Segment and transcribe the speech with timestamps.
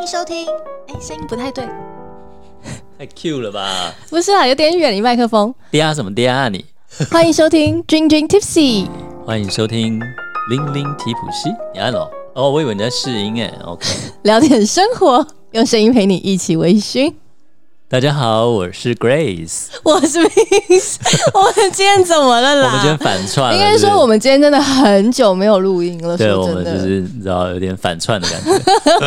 [0.00, 0.46] 迎收听。
[0.86, 1.66] 哎，声音不太对，
[2.96, 3.92] 太 Q 了吧？
[4.08, 5.52] 不是啊，有点远离麦克风。
[5.72, 6.64] 嗲什么嗲啊你？
[7.10, 8.86] 欢迎收听 Dream Dream Tipsy。
[9.26, 10.00] 欢迎收听
[10.50, 11.50] 零零提普西。
[11.74, 12.08] 你按了？
[12.34, 13.52] 哦，我以为你在试音哎。
[13.64, 13.84] OK，
[14.22, 17.12] 聊点生活，用声音陪你一起微醺。
[17.90, 20.98] 大家好，我是 Grace，我是 Miss。
[21.32, 22.66] 我们今天怎么了啦？
[22.66, 26.14] 我们今天反串了，应该说我们今天真的很久没有录音了。
[26.14, 28.52] 对，我们就是你知道有点反串的感觉。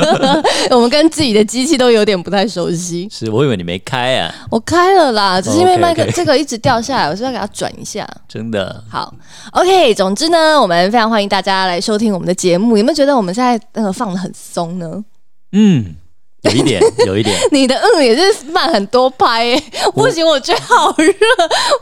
[0.75, 3.07] 我们跟自己的机器都有点不太熟悉。
[3.11, 8.09] 是我以为你没开啊，我开了啦，只是因为麦克这个一直掉下来，我是要给它转一下。
[8.27, 9.13] 真的好
[9.51, 9.93] ，OK。
[9.93, 12.75] 总之呢，我们非常欢迎大家来收听我们的节目。
[12.77, 15.03] 有没有觉得我们现在呃放的很松呢？
[15.51, 15.97] 嗯。
[16.41, 19.55] 有一点， 有一点，你的嗯也是慢很多拍，
[19.93, 21.13] 不行，我觉得好热，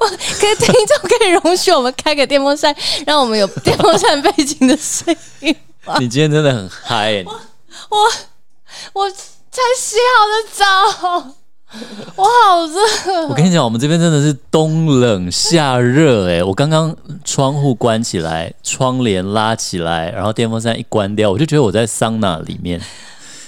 [0.02, 5.56] 我可以听众可以容许我们开个电风扇，让我们有电风扇背景的声音。
[6.00, 7.32] 你今天真的很嗨，我
[7.90, 11.34] 我我才洗好的澡，
[12.18, 13.28] 我好热。
[13.30, 22.82] 我跟你讲，我们这边真的是冬冷夏热，哎，我刚刚窗户关起来，窗帘拉起来，然后电风扇一关掉，我就觉得我在桑拿里面，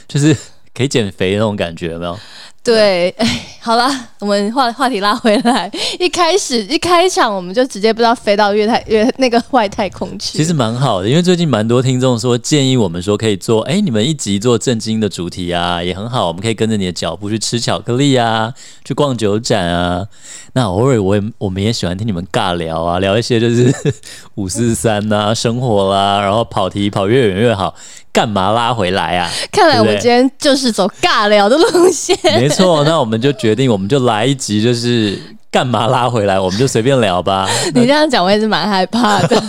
[0.07, 0.33] 就是。
[0.73, 2.17] 可以减肥那种感觉有没有？
[2.63, 3.27] 对，哎，
[3.63, 3.87] 好了，
[4.19, 5.69] 我们话话题拉回来。
[5.99, 10.35] 一开始一开场，我们就直接不知道飞到月太月那个外太空去。
[10.35, 16.27] 其实蛮好的，因为最近蛮多听众说建议我们说可以做，哎，你们一集做正经的主题啊，也很好。
[16.27, 18.51] 我们可以跟着你的脚步去吃巧克力啊，
[18.83, 20.07] 去逛酒展啊。
[20.53, 23.71] 那偶尔我也我们也喜欢听你们尬聊啊，聊一些就是
[24.35, 27.75] 五四三呐，生活啦，然后跑题跑越远越好。
[28.13, 29.31] 干嘛拉回来啊？
[29.53, 32.13] 看来我们今天就是走尬聊的路线。
[32.23, 35.19] 没错，那我们就决决定，我们就来一集，就是。
[35.51, 36.39] 干嘛拉回来？
[36.39, 37.45] 我们就随便聊吧。
[37.75, 39.43] 你这样讲，我也是蛮害怕的。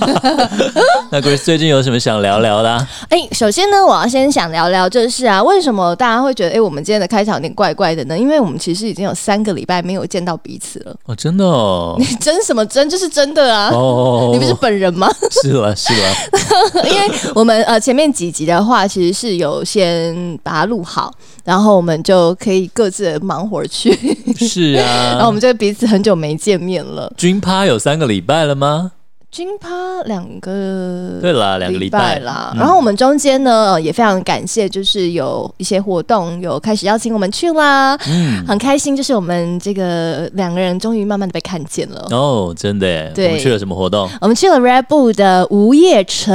[1.12, 2.86] 那 Grace 最近有什么想聊聊的？
[3.08, 8.18] 哎，首先呢，我要先想聊聊，就是啊，为什么大家会觉得，哎，我们今天的开场有点怪怪的呢？
[8.18, 10.92] 因为我们其实已经有三个礼拜没有见到彼此了。
[11.06, 11.94] 哦，真的哦？
[12.00, 12.90] 你真什么真？
[12.90, 13.70] 就是真的啊！
[13.72, 15.08] 哦，你不是本人吗？
[15.30, 16.84] 是了，是了。
[16.84, 21.12] 因为我们呃前面几集的话，其实是有先把它录好，
[21.44, 23.96] 然后我们就可以各自忙活去。
[24.36, 25.91] 是啊，然后我们就彼此。
[25.92, 27.12] 很久没见面了。
[27.18, 28.92] 军趴有三个礼拜了吗？
[29.30, 29.68] 军趴
[30.06, 32.54] 两个，对啦，两个礼拜啦。
[32.56, 37.94] 然后我们中间呢也非常感谢，就是有一些活动有开始邀请我们去啦。
[38.06, 42.06] 嗯，很开心，就是我们这个两个人终于慢慢的被看见了。
[42.10, 43.10] 哦，真的？
[43.10, 43.26] 对。
[43.26, 44.08] 我们去了什么活动？
[44.22, 46.34] 我们去了 Red Bull 的午夜城。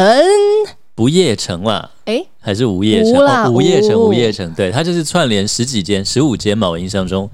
[0.93, 1.89] 不夜城啦？
[2.05, 3.53] 哎，还是午夜城？
[3.53, 4.51] 午夜城，午夜城。
[4.53, 7.27] 对，它就是串联十几间、十五间嘛，我印象中。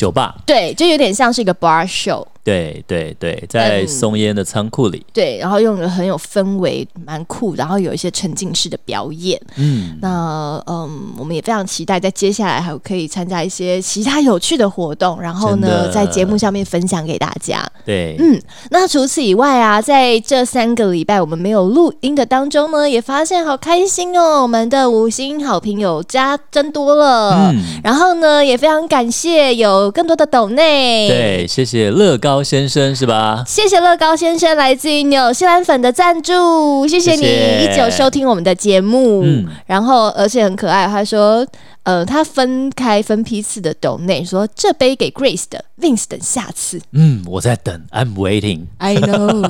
[0.00, 2.26] 酒吧对，就有点像是一个 bar show。
[2.42, 5.04] 对对对，在松烟的仓库里。
[5.12, 7.54] 对，然后用的很有氛围，蛮酷。
[7.54, 9.40] 然后有一些沉浸式的表演。
[9.56, 17.64] 嗯，那嗯，我们也非常期待在接下来还有可以参加一些其他有趣的活动，然后呢，在节目上面分享给大家。
[17.84, 18.40] 对，嗯，
[18.70, 27.50] 那除此以外啊，在这三个礼拜我们没有录音的当中呢，也发现好开心哦，我们的五星好评有加增多了。
[27.52, 31.08] 嗯，然后呢，也非常感谢有更多的抖内。
[31.08, 32.39] 对，谢谢乐高。
[32.40, 33.44] 高先生是吧？
[33.46, 39.22] 谢谢乐高先生来自于纽西兰粉的赞助，谢谢你依旧收听我们的节目。
[39.22, 41.46] 嗯，然后而且很可爱，他说，
[41.82, 46.80] 呃，他分开分批次的抖内说这杯给 Grace 的，Vince 等下次。
[46.92, 48.62] 嗯，我在等，I'm waiting。
[48.78, 49.46] I know，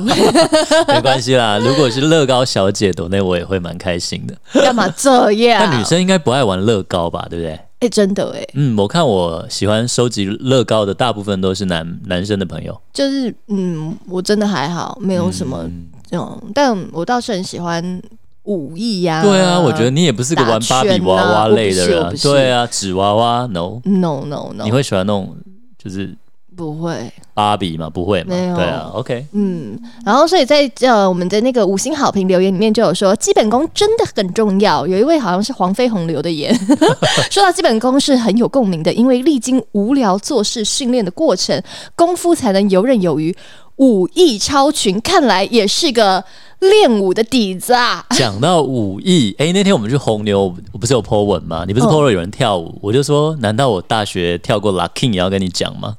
[0.89, 1.57] 没关系啦。
[1.59, 4.35] 如果是乐高小姐抖内，我也会蛮开心的。
[4.61, 5.63] 干嘛这样？
[5.65, 7.25] 那女生应该不爱玩乐高吧？
[7.29, 7.57] 对不对？
[7.81, 15.67] 哎，真的哎，嗯，我看我喜欢收集乐高的大部分都是男男生的朋友，就是嗯，我真的还好，没有什么
[16.09, 18.01] 这种，但我倒是很喜欢
[18.43, 19.23] 武艺呀。
[19.23, 23.81] 对啊，我觉得你也不是个玩芭比娃娃类的人，对啊，纸娃娃，no。
[23.83, 25.35] No no no，你会喜欢那种
[25.77, 26.15] 就是。
[26.55, 36.53] 不会，芭比嘛，不会，没有，对啊，OK，嗯，然后所以在呃我们的那个五星好评留言里面就有说基本功真的很重要，有一位好像是黄飞鸿留的言，
[37.31, 41.59] 说到基本功是很有共鸣的，因为历经无聊做事训练的过程，
[41.95, 43.35] 功夫才能游刃有余，
[43.77, 46.23] 武艺超群，看来也是个
[46.59, 48.05] 练武的底子啊。
[48.11, 51.63] 讲到武艺，哎，那天我们去红牛，我不是有 po 文吗？
[51.65, 55.95] 你不是 po 了有人跳舞，我就说，难道我大学跳过 Locking 也要跟你讲吗？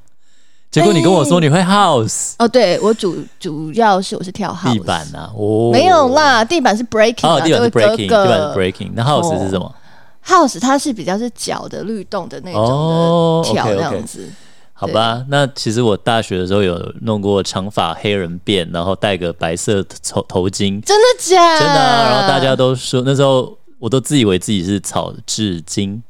[0.73, 9.71] 结果你跟我说你会 house 哦，对我主主要是我是跳 house 地板呐，哦，没有啦，地板是 breaking 哦，地板是 breaking，地板是 breaking，那 house 是什么
[10.25, 14.27] ？house 它是比较是脚的律动的那种的跳那样子。
[14.75, 21.59] 好吧，那其实我大学的时候有弄过长发黑人辫，然后戴个白色头头巾，真的假？
[21.59, 26.01] 真的，然后大家都说那时候我都自以为自己是草至今。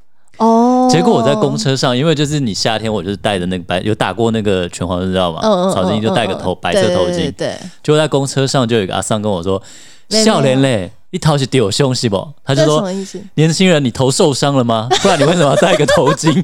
[0.44, 5.40] 哦，结果我在公车上，因为就是你夏天，我就是戴着那个白，有打过那个拳皇，知道吗？
[5.44, 9.62] 嗯嗯嗯草巾就戴个头白色头巾，对对对，结果在公车上就有一个阿桑跟我说
[10.10, 14.88] ：“妹妹笑脸嘞，一掏起丢胸是不？”他就说么意思？：“年轻人，你头受伤了吗？
[15.02, 16.44] 不然你为什么要戴个头巾？”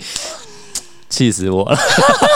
[1.09, 1.77] 气死我了！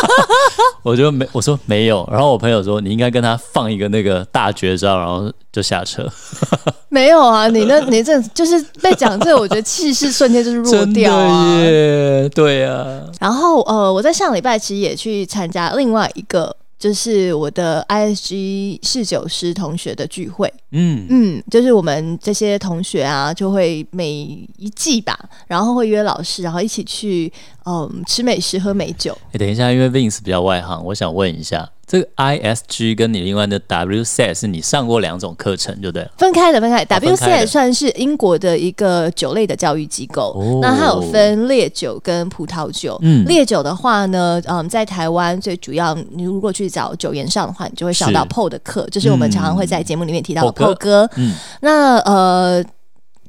[0.84, 6.06] 我就没我说没有，然后我朋友说你应该跟他放一个那个大绝招，然后就下车。
[6.90, 11.60] 没有啊，你那你这就是被讲这个，我觉得气势瞬间就是弱 掉啊。
[11.60, 20.54] 耶，对啊，然后呃，我在上礼拜其实也去参加另外一个，就是我的 ISG 侍酒师同学的聚会。
[20.72, 24.12] 嗯，嗯，就是我们这些同学啊，就会每
[24.58, 27.32] 一季吧，然后会约老师，然后一起去
[27.66, 29.18] 嗯吃美食、喝美酒。
[29.32, 36.10] 哎，等一下，因为 Vince 比较外行，我想问一下，这个 ISG 跟你另外的 WSET 是你上过两种课程，对不对？
[36.18, 36.84] 分开的，分开。
[36.84, 42.98] 哦分开的 WC 算是英国的一个酒类的教育机构，哦那它有分烈酒跟葡萄酒。
[43.04, 51.08] 嗯烈酒的话呢，嗯，在台湾最主要，你如果去找酒研上的话，你就会找到是 PO 的课，就是我们常常会在节目里面提到的 PO 歌。
[51.18, 52.66] 嗯，那呃。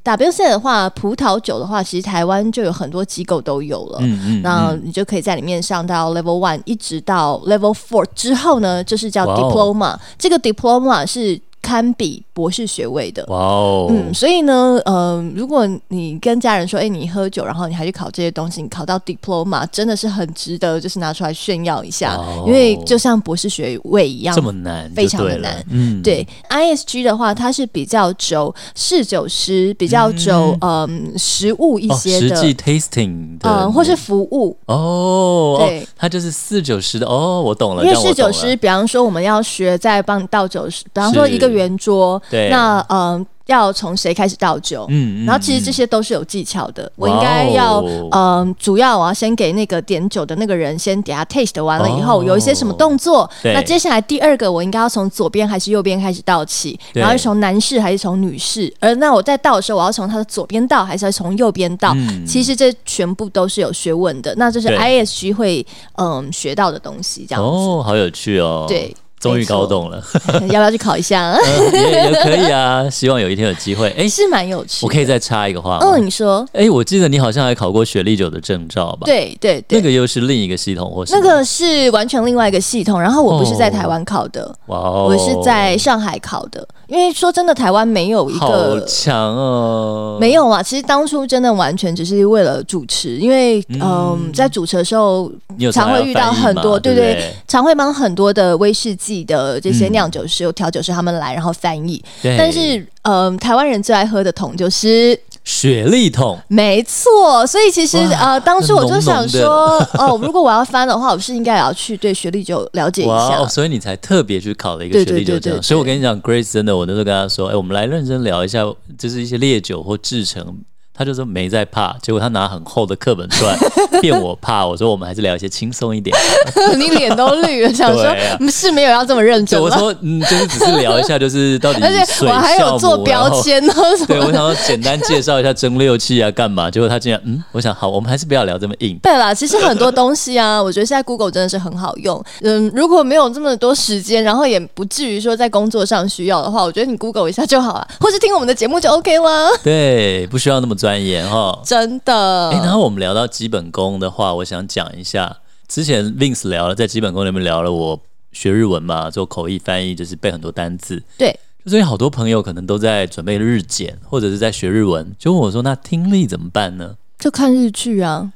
[0.05, 3.97] WC 的话，葡萄酒的话，其实台湾就有很多机构都有了。
[4.01, 9.97] 嗯嗯，嗯那你就可以在里面上到 Level One，一直到 Level Four 之后呢，就是叫 Diploma。
[10.19, 13.25] 这个 Diploma 是堪比博士学位的。
[13.29, 22.15] 哇哦，嗯，所以呢，呃，如果你跟家人说，哎、你喝酒，然后你还去考这些东西，你考到 diploma，真的是很值得，就是拿出来炫耀一下，
[22.45, 24.41] 因为就像博士学位一样这。
[24.41, 25.65] 么难，非常的难。
[25.71, 31.13] 嗯，对 ISG 的话，它是比较走侍酒师，比较走嗯。
[31.17, 34.55] 食物一哦，些的，实际 tasting 的，嗯，或是服务。
[34.65, 35.81] 哦，对。
[35.81, 38.31] 哦，它就是四九师的哦，我懂了，因为这样我懂了。
[38.33, 42.49] 侍酒师，比方说我们要学在帮你倒酒时，比方说一个圆桌，对。
[42.49, 44.85] 那嗯、要从谁开始倒酒？
[44.89, 52.23] 嗯，嗯然后其实这嗯些都是有技巧的，我哇应该要哦嗯、主要我要先给那个点酒的那个人先给他 taste 完了以后，哦。
[52.23, 61.93] 有一些什么动作，那接下来第二个我应该要从左边还是右边开始倒起，然后是从男士还是从女士，而那我在倒的时候，我要从他的左边倒还是要从右边倒？
[61.95, 62.25] 嗯。
[62.25, 65.65] 其实这全部都是有学问的，那这是 ISG 会
[65.97, 67.47] 嗯学到的东西，这样子。
[67.47, 70.03] 哦，好有趣哦，，对，终于搞懂了，
[70.33, 71.31] 要不要去考一下？
[71.39, 74.85] 嗯也也可以啊，希望有一天有机会，哎，是蛮有趣。
[74.85, 75.85] 我可以再插一个话吗？
[75.95, 86.65] 嗯，你说，哎，我记得你好像还考过雪莉酒的证照吧？，对对对，那个又是另一个系统，或是那个是完全另外一个系统，然后我不是在台湾考的，哇哦，我是在上海考的。
[86.87, 88.85] 因为说真的，台湾没有一好个。
[88.85, 95.31] 强哦，没有啊，其实当初真的完全只是为了主持，因为嗯、嗯在主持的时候
[95.73, 102.03] 常会遇到很多，对对常会帮很多的威士忌的这些嗯酿酒师、有调酒师他们来，然后翻译。
[102.37, 113.11] 但是，嗯、台湾人最爱喝的桶就是雪莉桶没错，所以其实呃，当初我就想说， 哦，如果我要翻的话，我是应该也要去对雪莉酒了解一下。
[113.11, 115.61] 哇哦，所以你才特别去考了一个雪莉酒证。
[115.61, 118.63] 所以我跟你讲，Grace 真的，我那时候跟他说，哎、我们来认真聊一下，
[118.97, 120.57] 就是一些烈酒或制成。
[120.97, 123.57] 他就说没在怕，结果他拿很厚的课本出来
[124.01, 124.65] 骗我怕。
[124.65, 126.15] 我说我们还是聊一些轻松一点。
[126.77, 128.05] 你脸都绿了，想说
[128.49, 129.59] 是没有要这么认真？
[129.59, 133.25] 对我说，嗯，就是只是聊一下，就是到底 而且我还有做标。
[133.41, 136.71] 签哦，什酵母然后对，我想要简单介绍一下蒸馏器啊，干嘛？
[136.71, 138.97] 结果他竟然，嗯，我想好，我们还是不要聊这么硬。
[139.03, 142.23] 对啦，其实很多东西啊，我觉得现在 Google 真的是很好用。
[142.41, 149.49] 嗯，如果没有这么多时间，然后也不至于说在工作上需要的话，我觉得你 Google 一下就好了，或是听我们的节目就 OK 了。
[149.63, 151.59] 对，不需要那么专研哈。
[151.65, 152.49] 真的。
[152.51, 155.37] 哎、然后我们聊到基本功的话，我想讲一下，
[155.67, 157.99] 之前 Vince 聊了，在基本功里面聊了我
[158.31, 161.01] 学日文嘛，做口译翻译，就是背很多单字。
[161.17, 168.33] 对，就是有好多朋友可能都在准备日检，或者是在学日文，就问我说：“那听力怎么办呢就看日剧啊。？”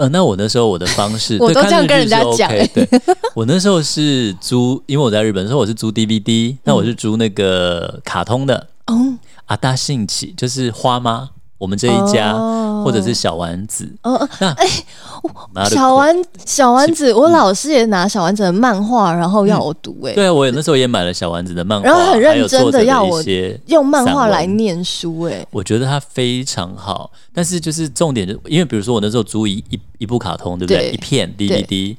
[0.00, 2.88] 呃，那我那时候我的方式， 我都这样跟人家讲对，
[3.36, 8.68] 我那时候是租，因为我在日本的时候我是租 DVD，那我是租那个卡通的。
[8.86, 11.28] 哦，阿大兴起就是花妈，
[11.60, 12.82] 我们这一家，哦。
[12.82, 13.86] 或者是小丸子。
[14.40, 14.56] 那
[15.52, 23.22] 妈的小丸小丸子，我老师也拿小丸子的漫画，然后要我读、欸，哎、对啊，我也那时候也买了小丸子的漫画，然后很认真的地要我
[23.66, 30.88] 用漫画来念书、欸，哎，我觉得它非常好，但是就是重点就因为比如说我那时候租一一一部卡通，对不对？
[30.88, 31.94] 对一片 DVD，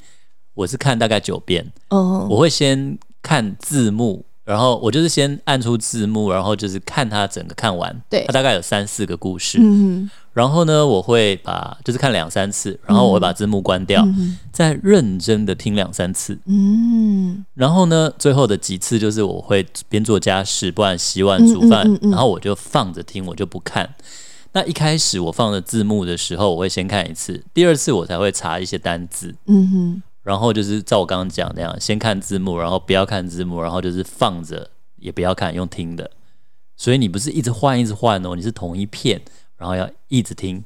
[0.56, 4.25] 我是看大概九遍，嗯，我会先看字幕。
[4.44, 8.26] 然后我就是先按出字幕，然后就是看它整个看完，对。
[8.28, 9.60] 它大概有三四个故事。
[9.62, 16.40] 嗯然后呢，我会把就是看两三次，然后我会把字幕关掉，嗯再认真的听两三次。
[16.46, 23.94] 嗯，然后呢，最后的几次就是我会边做家事，不然洗碗、煮饭，然后我就放着听，我就不看。
[24.54, 36.12] 那一开始我放的字幕的时候，我会先看一次，第二次我才会查一些单字，嗯哼，然后就是照我刚刚讲那样，先看字幕，然后不要看字幕，然后就是放着也不要看，用听的。
[36.78, 39.22] 所以你不是一直换一直换哦，你是同一片，
[39.58, 40.63] 然后要一直听。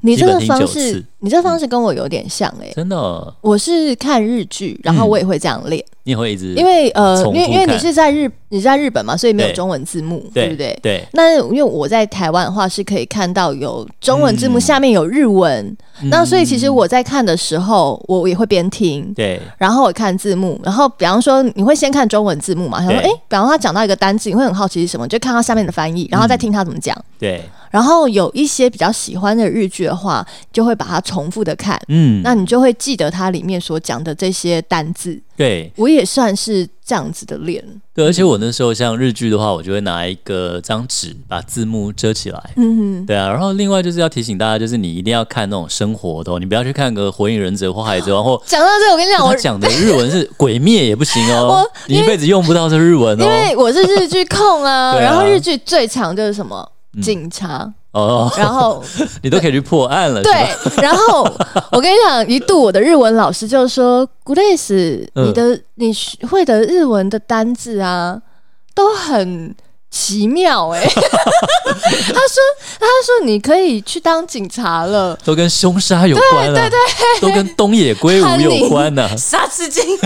[0.00, 10.78] 你这个方式，你这个方式跟我有点像哎、真的哦，我是看日剧，然后我也会这样练，你也会一直因为呃，因为因为你是在日你是在日本嘛，所以没有中文字幕，对不对？
[10.80, 19.12] 对，那因为我在台湾的话是可以看到有中文字幕，嗯下面有日文，那所以其实嗯我在看的时候，我也会边听。
[19.14, 22.78] 对然后我看字幕，然后比方说你会先看中文字幕嘛？
[22.78, 26.96] 想说，对哎，比方说他讲到一个单字，你会很好奇是什么，就看他下面的翻译，然后再听他怎么讲。
[27.18, 35.20] 对，然后有一些比较喜欢的日剧的话，就会把它重复的看，嗯，那你就会记得它里面所讲的这些单字。
[35.36, 35.72] 对。
[35.76, 37.62] 我也算是这样子的练，
[37.94, 42.50] 对，而且我那时候像日剧的话，我就会拿一个张纸把字幕遮起来。
[42.56, 53.30] 嗯哼，对啊，然后另外就是要提醒大家，就是你一定要看那种生活的、哦，你不要去看个《火影忍者》或《海贼王》或 讲到这，我跟你讲，我他讲的日文是鬼灭也不行哦， 你一辈子用不到这日文哦因哦。
[53.30, 55.00] 为我是日剧控啊， 啊。
[55.00, 56.66] 然后日剧最强就是什么？
[56.96, 57.02] 嗯。
[57.02, 58.82] 警察，哦，然后
[59.22, 60.32] 你都可以去破案了，对，
[60.82, 61.22] 然后
[61.72, 65.92] 我跟你讲，一度我的日文老师就说，Grace，嗯你的你
[66.28, 68.20] 会的日文的单字啊，
[68.74, 69.54] 都很。
[69.98, 72.42] 奇妙哎、 他说
[72.78, 76.78] ：“他说你可以去当警察了，都跟凶杀有关啊，对对
[77.20, 79.82] 都跟东野圭吾有关呢、 杀吃惊。”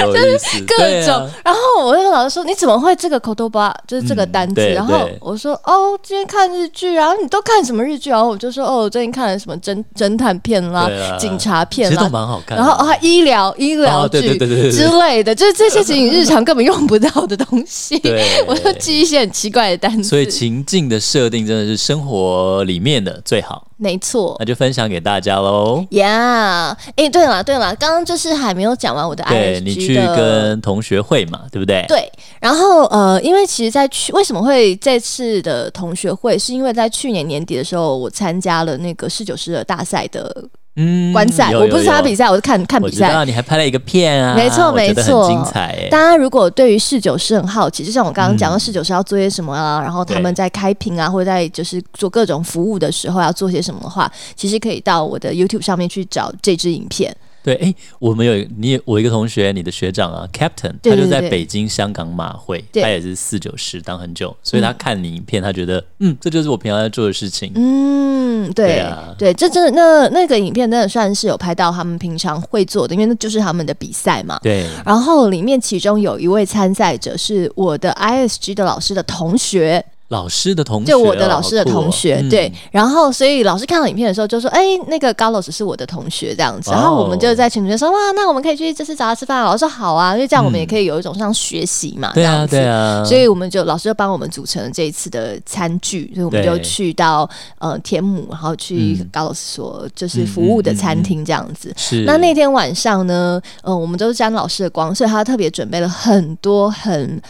[0.00, 1.14] 有意思，各种。
[1.14, 12.62] 啊然后我那个老师说：“你怎么会这个口头巴就是这个单字？”嗯然后我说：“哦，今天看日剧啊，你都看什么日剧？”然后我就说：“哦，我最近看了什么侦侦探片啦、警察片其实都啦。”蛮好看的。
[12.62, 18.00] 然后啊，医疗医疗剧对对对对对之类的，就是这些其实你日常根本用不到的东西。
[18.46, 20.08] 我就记一些很奇怪的单词。
[20.08, 25.84] 所以情境的设定真的是生活里面的最好，没错那就分享给大家喽。
[25.90, 26.76] 呀。
[26.96, 29.30] 哎，对了对了，刚刚就是还没有讲完我的的。
[29.30, 31.84] 对你去跟同学会嘛，对不对？
[31.88, 32.10] 对，
[32.40, 40.44] 然后呃，因为其实，在去为什么会这次的同学会，是因为在去年年底的时候，我参加了那个侍酒师的大赛的
[40.76, 43.24] 嗯观赛，我不是参加比赛，我是看看比赛。
[43.26, 45.88] 你还拍了一个片啊，没错没错很精彩哎。
[45.90, 57.14] 大家如果对于侍酒师很好奇，就像我刚刚讲侍酒师要做些什么啊，然后他们在开瓶啊，或者在就是做各种服务的时候要做些什么的话，其实可以到我的 YouTube 上面去找这支影片。
[57.42, 62.82] 对，哎，我们有你我一个同学，你的学长啊，Captain，他就在北京、香港马会，对。
[62.82, 67.52] 他也是四九师当很久，所以他看你影片，他觉得嗯，这就是我平常在做的事情。
[67.54, 69.14] 嗯，对对啊。
[69.18, 74.38] 对，这真的那那个影片真的算是有拍到他们平常会做的，因为那就是他们的比赛嘛。
[74.42, 82.52] 对，然后里面其中有一位参赛者是我的 ISG 的老师的同学，老师的同学哦，就我的老师的同学，嗯对。
[82.70, 92.56] 然后所以老师看到影片的时候就说：“哎，那个 Carlos 是我的同学，这样子。”哦然后我们就在群里面说：“哇，那我们可以去这次找他吃饭。”老师说：“好啊，因为这样我们也可以有一种像学习嘛，对啊，这样子。
[92.56, 97.28] 对啊，所以我们就老师就帮我们组成了这一次的餐具，所以我们就去到
[97.58, 101.72] 呃天母，然后去嗯高老师所就是服务的餐厅这样子。
[101.76, 107.20] 是那那天晚上呢，呃，我们都是沾老师的光，所以他特别准备了很多很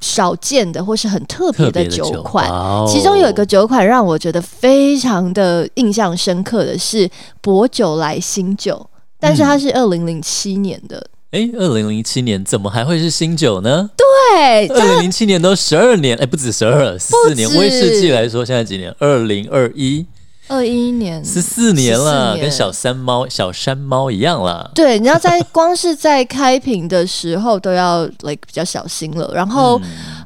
[0.00, 2.48] 少见的或是很特别的酒款。
[2.86, 7.08] 其中有一个酒款让我觉得非常的印象深刻的是
[7.40, 8.88] 薄酒来新酒，
[9.18, 11.06] 但是它是二零零七年的。
[11.32, 13.90] 哎，二零零七年怎么还会是新酒呢？
[13.96, 17.48] 对，二零零七年都十二年，哎，不止十二，十四年。
[17.58, 18.94] 威士忌来说，现在几年？
[18.98, 20.06] 二零二一，
[20.48, 24.70] 二一年十四年了，年跟小山猫、小山猫一样了。
[24.74, 29.30] 对，你要在光是在开瓶的时候都要 like 比较小心了。
[29.34, 29.80] 然后，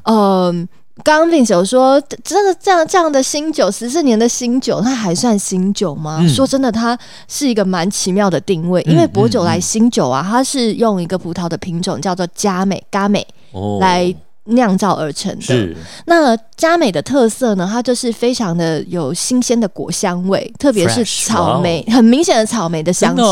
[0.05, 0.69] 嗯，
[1.03, 6.19] 刚刚 Vince 有说，真的这样这样的新酒，十四年的新酒，它还算新酒吗？
[6.21, 15.41] 嗯说真的，它是一个蛮奇妙的定位，嗯因为博酒来新酒啊，它是用一个葡萄的品种叫做佳美嘎美哦来酿造而成的。
[15.41, 23.23] 是那佳美的特色呢，它就是非常的有新鲜的果香味，特别是草莓，很明显的草莓的香气。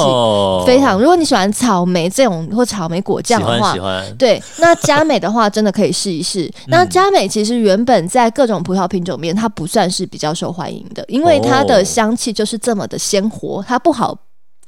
[0.66, 4.16] 非常，如果你喜欢草莓这种或草莓果酱的话喜，欢。
[4.16, 6.50] 对，那佳美的话真的可以试一试。
[6.68, 14.16] 那佳美其实原本在各种葡萄品种里面，它不算是比较受欢迎的，因为它的哦香气就是这么的鲜活，它不好。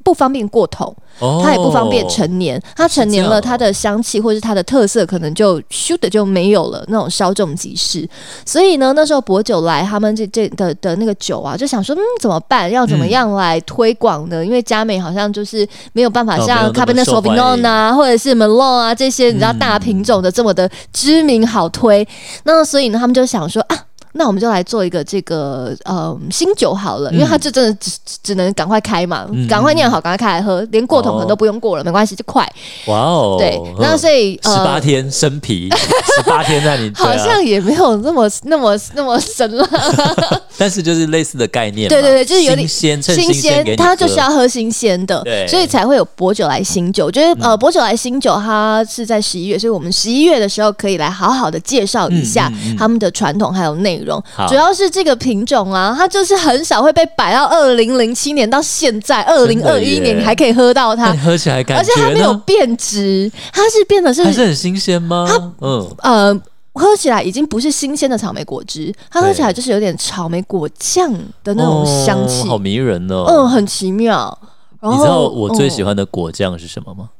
[0.03, 2.61] 不方便过桶，哦它也不方便成年。
[2.75, 8.09] 它成年了，它的香气或是它的特色可能就咻的就没有了，那种稍纵即逝。
[8.45, 12.71] 所以呢，那时候博酒来他们这这的的那个酒啊，就想说，嗯，怎么办？
[12.71, 14.45] 要怎么样来推广呢？
[14.45, 22.07] 因为佳美好像就是没有办法像 Cabernet Sauvignon 啊，或者是 Melon 啊这些你知道嗯大品种的这么的知名好推。
[22.45, 23.87] 那所以呢，他们就想说啊。
[24.13, 29.47] 那我们就来做一个这个呃新酒好了，因为它这真的只只只能赶快开嘛，嗯。
[29.49, 32.49] 赶快酿好，赶快开来喝，连过桶可能都不用过了，没关系，就快。
[32.87, 35.69] 哇哦，对，那所以十八天生啤，
[36.17, 39.69] 十八天在你好像也没有那么那么那么深了。
[40.57, 47.07] 但是就是类似的概念，对对对就是有点新鲜，趁新鲜它就是要喝新鲜的对，所以才会有薄酒来新酒。
[47.07, 54.23] 我觉得呃，薄酒来新酒它是在十一月，所以我们十一月的时候可以来好好的介绍一下他们的传统还有内容。
[54.49, 62.11] 主要是这个品种啊，它就是很少会被摆到二零零七年到现在二零二一年，你还可以喝到它，喝起来感而且它？
[62.11, 65.27] 没有变质，它是变得是还是很新鲜吗？
[65.29, 66.41] 它嗯，呃。
[66.73, 73.25] 喝起来已经不是新鲜的草莓果汁，它喝起来就是有点草莓果酱的那种香气，哦好迷人哦。
[73.27, 74.39] 嗯，很奇妙。
[74.81, 77.11] 然后你知道我最喜嗯欢的果酱是什么吗？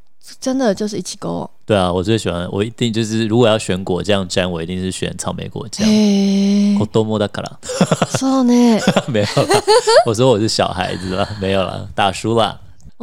[0.41, 1.29] 真的就是一起勾。
[1.41, 5.87] 哦对啊，我最喜欢，我一定就是如果要选果酱沾，我一定是选草莓果酱。
[5.87, 7.59] 嘿我多么的卡拉，
[8.19, 8.53] そう呢。
[9.07, 9.63] 没有啦，
[10.05, 12.59] 我说我是小孩子了，没有啦，大叔啦。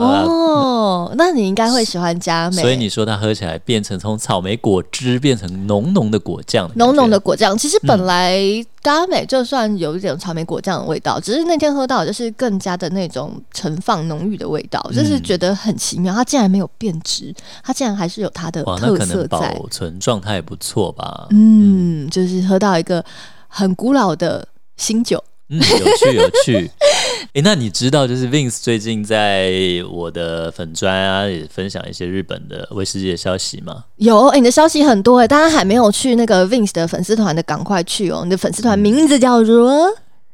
[0.06, 2.62] 哦，那你应该会喜欢佳美。
[2.62, 8.40] 所以你说它喝起来变成从草莓果汁变成浓浓的果酱，浓浓的果酱，其实嗯本来
[8.84, 16.14] 佳美就算有一点草莓果酱的味道，只是那天喝到就是更加的那种盛放浓郁的味道，嗯就是觉得很奇妙。
[16.14, 19.68] 它竟然没有变质，它竟然还是有它的特色在保。
[19.70, 21.28] 存状态不错吧？
[21.32, 23.04] 嗯，就是喝到一个
[23.48, 25.24] 很古老的新酒。
[25.50, 26.72] 嗯，有趣有趣。
[27.34, 29.52] 诶，那你知道就是 Vince 最近在
[29.90, 33.86] 我的粉专啊也分享一些日本的威士忌的消息吗？
[33.98, 38.22] 有，哎、你的消息很多哎、大家还没有去那个 Vince 的粉丝团的，赶快去哦！
[38.24, 39.72] 你的粉丝团名字叫做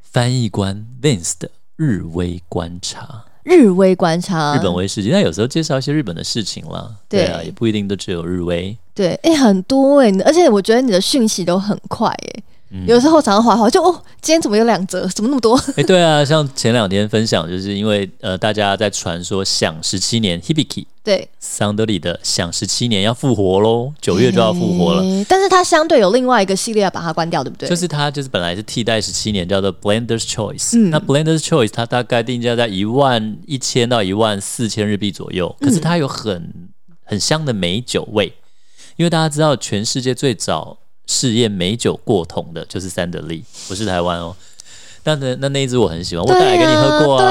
[0.01, 4.55] 翻译官 Vince 的日威观察，日威观察。
[4.55, 5.10] 日本威士忌。
[5.10, 8.77] 那有时候介绍一些日本的事情啦，对啊，也不一定都只有日威。
[8.93, 12.43] 对，哎、很多哎、而且我觉得你的讯息都很快哎、
[12.75, 15.08] 嗯有时候常常滑滑就哦，今天怎么有两折？
[15.10, 15.56] 怎么那么多？
[15.77, 25.03] 哎、对啊，像前两天分享，就是因为呃，大家在传说响十七年 Hibiki 对，桑德里的响十七年要复活喽，九月就要复活了。
[25.03, 27.70] 诶但是它相对有另外一个系列要把它关掉，对不对？
[27.70, 30.77] 就是它就是本来是替代十七年，叫做 Blender's Choice。
[30.77, 36.51] 嗯那 Blender's Choice 它大概定价在一万一千到一万四千日币左右，可是它有很
[37.03, 38.33] 很香的美酒味，
[38.96, 44.35] 因为大家知道全世界最早试验美酒过桶的就是三得利，不是台湾哦。
[45.05, 47.24] 那那那那一支我很喜欢，我带来给你喝过啊，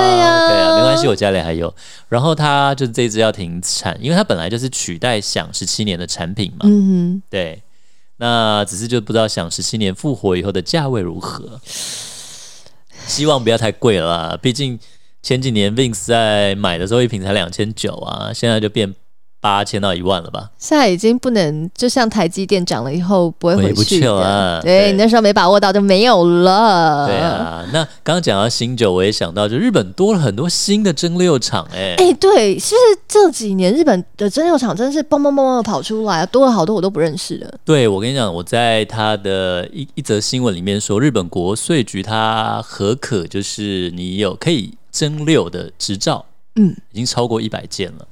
[0.49, 1.75] 对啊没关系，我家里还有。
[2.11, 7.63] 然后它就是这一支要停产，因为它本来就是取代享十七年的产品嘛，嗯对，
[8.19, 11.59] 那只是就不知道想十七年复活以后的价位如何，
[13.07, 14.39] 希望不要太贵了啦。
[14.43, 14.79] 毕竟
[15.23, 18.95] 前几年 Vince 在买的时候一瓶才两千九啊，现在就变
[19.43, 20.49] 八千到一万了吧？
[20.57, 24.07] 现在已经不能就像台积电涨了以后不会回去。
[24.07, 27.09] 啊对对你那时候没把握到就没有了。
[27.09, 27.17] 对。
[27.17, 37.53] 啊，那刚刚讲到新酒，我也想到，就日本多了很多新的蒸馏厂、哎、哎、对，是不是这几年日本的蒸馏厂真的是嘣嘣嘣跑出来，多了好多我都不认识的。
[37.65, 46.25] 对，我跟你讲，我在他的一一则新闻里面说，日本国税局它核可，就是你有可以蒸馏的执照，
[46.55, 48.07] 嗯，已经超过一百件了。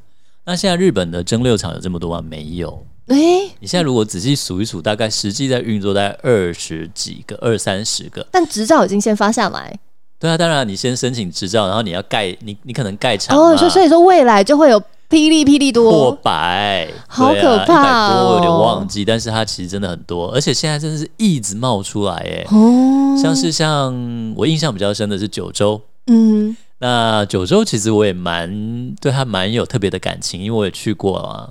[0.51, 2.21] 那现在日本的蒸馏厂有这么多吗？
[2.29, 2.85] 没有。
[3.07, 3.17] 哎、
[3.61, 8.27] 你现在如果仔细数一数，大概实际在运作大概二十几个、二三十个。
[8.33, 9.79] 但执照已经先发下来
[10.19, 22.45] 对啊，当然你先申请执照，然后你要盖，你你可能盖厂哦，所以所以说未来就会有霹雳霹雳多破多百，好可怕一百多我有点哦忘记，但是它其实真的很多，而且现在真的是一直冒出来哎。
[22.51, 31.51] 哦，像是像我印象比较深的是九州，嗯那九州其实我也蛮对它蛮有特别的感情，因为我也去过啊。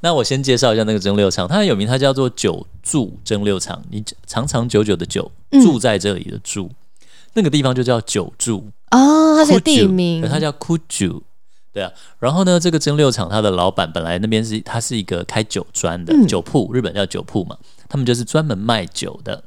[0.00, 3.82] 那我先介绍一下那个蒸馏厂，它很有名，它叫做九住蒸馏厂。
[3.90, 6.70] 你长长久久的久，嗯住在这里的住，
[7.32, 11.22] 那个地方就叫九住，哦，它是个地名，它叫 Kuju。
[11.72, 17.56] 对啊，然后呢，这个蒸馏厂它的老板本来那边是它是一个开酒庄的、嗯酒铺，日本叫酒铺嘛，
[17.88, 19.42] 他们就是专门卖酒的。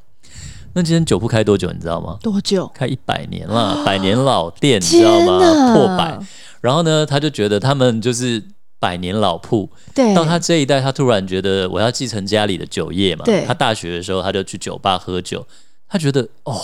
[0.78, 2.16] 那今天酒铺开多久，你知道吗？
[2.22, 2.70] 多久？
[2.72, 5.74] 开一百年了， 百年老店， 你知道天吗？
[5.74, 6.16] 破百。
[6.60, 8.40] 然后呢，他就觉得他们就是
[8.78, 9.68] 百年老铺。
[9.92, 13.24] 对，到他这一代，他突然觉得我要继承家里的酒业嘛。
[13.24, 15.44] 对他大学的时候，他就去酒吧喝酒，
[15.88, 16.56] 他觉得哦，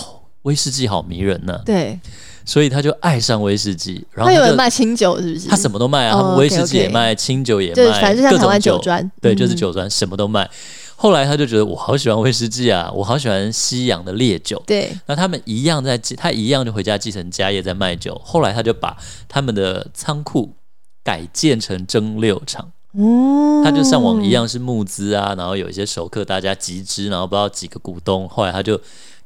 [0.43, 1.99] 威士忌好迷人呢、对，
[2.45, 4.05] 所以他就爱上威士忌。
[4.13, 5.49] 然后他就他有人卖清酒是不是？
[5.49, 10.49] 他什么都卖啊，哦他们威士忌也卖，清酒也对，卖，反正就像台湾酒酒庄，对，就是嗯酒庄什么都卖。
[10.95, 14.61] 后来他就觉得我好喜欢威士忌啊，我好喜欢西洋的烈酒。
[14.65, 18.19] 对，那他们一样在继，他一样就回家继承家业，在卖酒。
[18.23, 20.55] 后来他就把他们的仓库
[21.03, 28.79] 改建成蒸馏厂，哦，他就上网一样是募资啊，然后有一些熟客大家集资，然后不知道几个股东，后来他就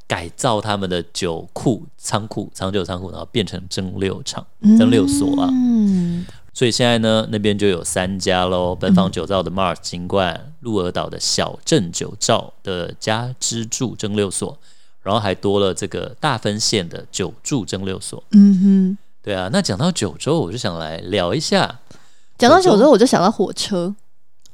[0.07, 5.47] 改造他们的酒库、仓库、长酒仓库，然后变成蒸馏厂、嗯蒸馏所啊。
[5.51, 14.57] 嗯，所以现在呢，那边就有三家喽：本坊酒造的 Mars 金冠、鹿儿岛的小镇酒造的家之助蒸馏所，
[15.01, 18.23] 然后还多了这个大分县的酒柱蒸馏所。
[18.31, 18.97] 嗯哼。
[19.21, 21.79] 对啊，那讲到九州，我就想来聊一下，
[22.37, 23.93] 讲到九州，我就想到火车，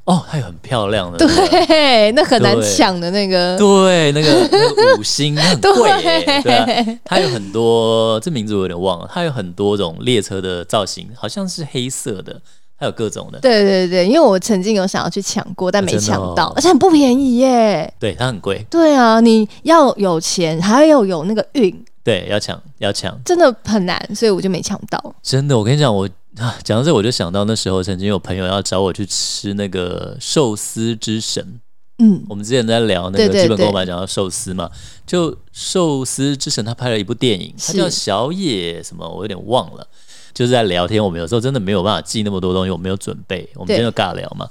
[0.05, 6.53] 哦，它有很漂亮的那个，对， 那很难抢的那个，对，那个那个五星 很贵耶，对。
[6.53, 12.39] 啊，它有很多，这名字我有点忘了，它有很多种列车的造型，好像是黑色的，
[12.77, 17.91] 还有各种的，对对对，因为我曾经有想要去抢过，但没抢到，哦而且很不便宜耶。
[17.99, 25.15] 对，它很贵，对啊，你要有钱，还要有那个运，对，要抢要抢，真的很难，所以我就没抢到。
[25.23, 26.07] 真的，我跟你讲，我
[26.39, 31.59] 啊讲到这，我就想到那时候曾经有朋友要找我去吃那个寿司之神。
[31.99, 34.69] 嗯，我们之前在聊那个基本对购买讲到寿司嘛，
[35.07, 39.87] 就寿司之神他拍了一部电影，他叫小野什么，我有点忘了。
[40.33, 44.49] 就是在聊天，我们有时候真的没有办法记那么多东西，我没有准备，我们今天就尬聊嘛。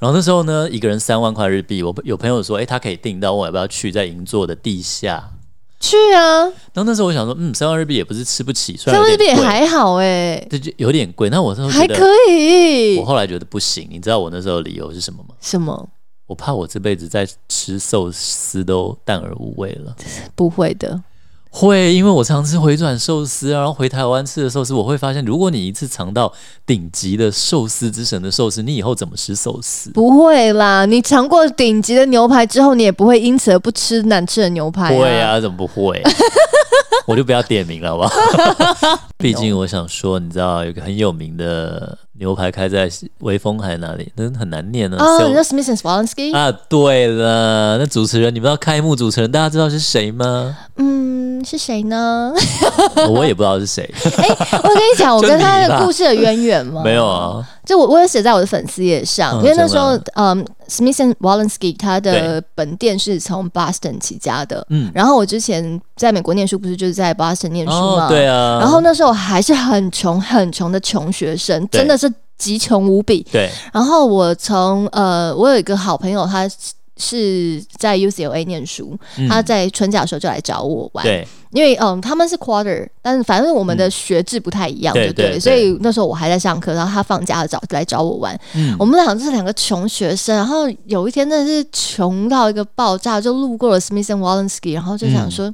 [0.00, 5.30] 然后那时候呢，一个人三万块日币，我有朋友说，诶，他可以订到，我要不要去在银座的地下。
[5.80, 11.30] 去啊，然后那时候我想说，嗯，三万日币也不是吃不起，虽三万日币还好哎，这就有点贵。
[11.30, 13.04] 那我那时候还可以我。
[13.04, 15.34] 后来觉得不行，你知道我那时候的理由是什么吗？
[15.40, 15.88] 什么？
[16.26, 19.96] 我怕我这辈子再吃寿司都淡而无味了。
[20.36, 21.02] 不会的，
[21.50, 26.32] 会，因为我常吃回转寿司啊，然后回台湾吃的寿司，我会发现，如果你一次尝到
[26.64, 29.90] 顶级的寿司之神的寿司，你以后怎么吃寿司？
[29.90, 30.86] 不会啦。
[30.86, 36.00] 你尝过顶级的牛排之后，你也不会因此而不吃难吃的牛排、会，啊，怎么不会？
[37.06, 38.98] 我就不要点名了，好不好？
[39.18, 44.12] 毕竟我想说，你知道有个很有名的牛排开在威风还哪里？
[44.14, 46.36] 那很难念呢、哦，So- 你说 Smith and Wollensky？
[46.36, 50.56] 啊，对了，那主持人，你们知道开幕主持人，大家知道是谁吗？
[50.76, 51.09] 嗯，
[51.44, 52.32] 是谁呢？
[53.10, 56.82] 我也不知道是谁， 我跟你讲，我跟他的故事的渊源吗？
[56.84, 57.06] 没有。
[57.06, 57.46] 啊。
[57.64, 68.58] 就我我有写在我的粉丝页上，嗯因为那时候真嗯，Smith and Wollensky 他的本店是从 Boston 起家的，嗯，然后我之前在美国念书，不是就是在 Boston 念书哦嘛，，对啊。
[68.58, 73.24] 然后那时候还是很穷很穷的穷学生，真的是极穷无比。
[73.30, 76.48] 对，然后我从呃，我有一个好朋友，他
[77.00, 79.28] 是在 UCLA 念书，嗯。
[79.28, 81.26] 他在春假的时候就来找我玩，对。
[81.50, 85.30] 因为嗯他们是 quarter，但是反正我们的学制不太一样，对对不对？
[85.30, 88.76] 对所以那时候我还在上课，然后他放假找来找我玩，嗯。
[88.78, 95.52] 我们俩就是两个穷学生，然后有一天真的是穷到一个爆炸，就路过了 Smith and Wollensky，然后就想说，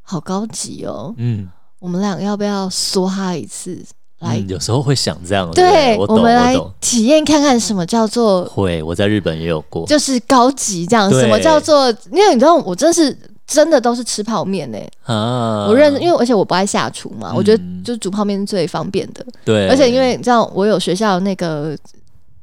[0.00, 1.46] 好高级哦，嗯，
[1.78, 3.84] 我们两个要不要梭哈一次
[4.22, 4.38] 来？
[4.38, 6.56] 嗯有时候会想这样，对对，我，我们来。
[6.80, 9.86] 体验看看什么叫做会，我在日本也有过。
[9.86, 11.88] 就是高级这样，对什么叫做？
[12.10, 19.24] 因为你知道，我真是真的都是吃泡面呢、啊，我认，因为而且我不爱下厨嘛，嗯我觉得就是煮泡面是最方便的。
[19.44, 21.76] 对，而且因为你知道，我有学校那个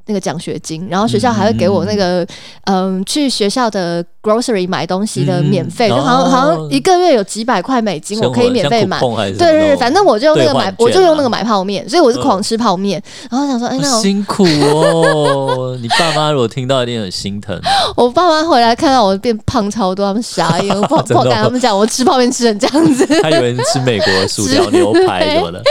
[0.10, 2.26] 那个奖学金，然后学校还会给我那个
[2.65, 9.00] 嗯去学校的 grocery 买东西的嗯免费，就好像哦好像一个月有几百块美金，我可以免费买。
[9.00, 13.02] 对对对，反正我就用那个买我就用那个买泡面，所以我是狂吃泡面。
[13.30, 15.78] 然后想说，哎，那好辛苦哦。
[15.82, 17.56] 你爸妈如果听到，一定很心疼。
[17.95, 23.06] 我爸妈回来看到我变胖超多，他们傻眼， 我不好跟他们讲我吃泡面吃成这样子。
[23.22, 25.62] 他以为你吃美国的薯条、牛排什么的，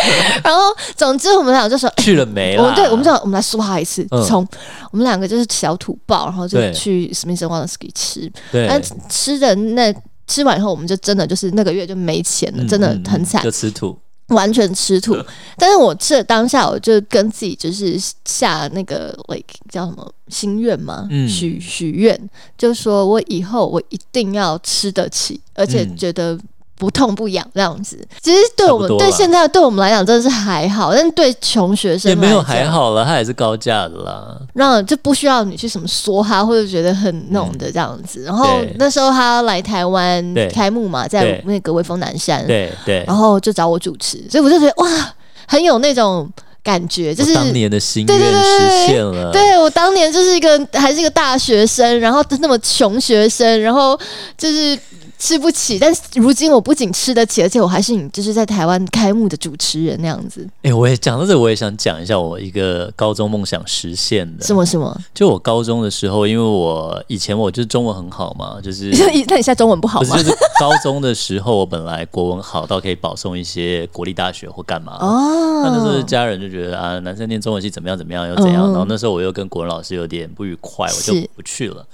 [0.44, 0.60] 然后
[0.96, 2.62] 总之我们俩就说，去了没了？
[2.62, 4.46] 我们对我们就我们来说他一次，嗯从
[4.90, 9.94] 我们两个就是小土豹，然后就去 Smith Wollensky 吃，对但吃的那
[10.26, 13.98] 吃完以后，我们就真的就是那个月就没钱了，嗯真的嗯很惨就，吃土。
[14.28, 15.16] 完全吃土。
[15.56, 26.38] 但是我吃的当下，我就跟自己就是下那个 like 叫什么心愿嘛，嗯许许愿，就说我以后我一定要吃得起，而且嗯觉得。
[26.78, 34.38] 不痛不痒这样子，其实对我们对现在对我们来讲真的是还好，但是对穷学生也没有，还好了，他也是高价的啦。
[34.54, 38.22] 让就不需要你去什么说哈，或者觉得很那种的这样子。
[38.22, 45.14] 然后那时候他来台湾开幕嘛，在那个威风南山，对对，然后就找我主持，所以我就觉得哇，
[45.48, 46.30] 很有那种
[46.62, 49.32] 感觉，就是当年的心愿实现了。
[49.32, 53.98] 对我当年就是一个还是一个大学生，然后那么穷学生，然后
[54.36, 54.78] 就是
[55.18, 64.44] 吃不起，但是如今我不仅吃得起，而且我还是你就是在台湾开幕的主持人那样子，哎、我也讲到这，我也想讲一下我一个高中梦想实现的。
[64.44, 64.96] 什么什么？
[65.12, 68.90] 就我高中的时候，因为我以前我就是中文很好嘛，就是
[69.26, 70.24] 那你现在中文不好吗不是？
[70.24, 74.98] 就是高中的时候，我本来国文好到可以保送一些国立大学或干嘛。
[75.00, 81.84] 哦，那那时候家人就觉得啊，男生念中文系怎么样怎么样又怎样，嗯然后那时候我又跟国文老师有点不愉快，我就不去了。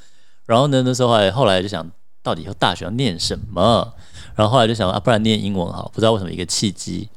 [0.46, 1.88] 然后呢，那时候还后来就想
[2.24, 3.94] 到底以后大学要念什么？
[4.34, 7.08] 然后后来就想啊，不然念英文好，不知道为什么一个契机，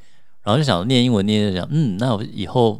[0.43, 2.79] 然后就想念英文，念就想，嗯，那我以后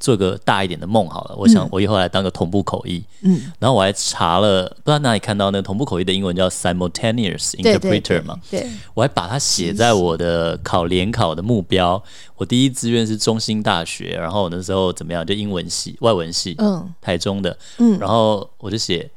[0.00, 1.36] 做个大一点的梦好了。
[1.36, 12.02] 我想我以后来当个同步口译，嗯，然后我还查了，不知道哪里看到那个同步口译的英文叫 simultaneous interpreter 嘛，对，我还把它写在我的考联考的目标。
[12.36, 15.24] 我第一志愿是中兴大学，然后我那时候怎么样？
[15.24, 17.96] 就英文系、外文系，嗯台中的，嗯。
[18.00, 19.08] 然后我就写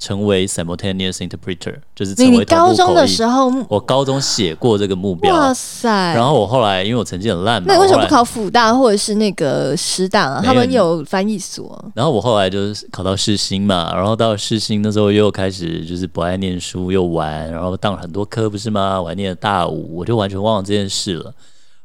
[0.00, 3.02] 成为 simultaneous interpreter，就是你你成为同高中步口译。
[3.02, 5.88] 的时候，我高中写过这个目标，哇塞！
[6.14, 10.42] 然后我后来因为我成绩很烂嘛，那你为什么不考辅大或者是那个师大啊？
[10.42, 11.78] 他们有翻译所。
[11.94, 19.00] 然后我后来就是考到世新嘛，然后到世新那时候又开始就是不爱念书又玩，然后当了很多科不是吗？
[19.02, 21.24] 我还念了大五，我就完全忘了这件事了。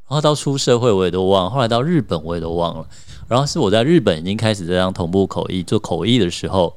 [0.08, 2.86] 然后到出社会我也都忘了，后来到日本我也都忘了。
[3.28, 6.74] 然后是我在日本已经开始这样同步口译做口译的时候，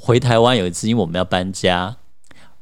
[0.00, 1.94] 回台湾有一次因为我们要搬家，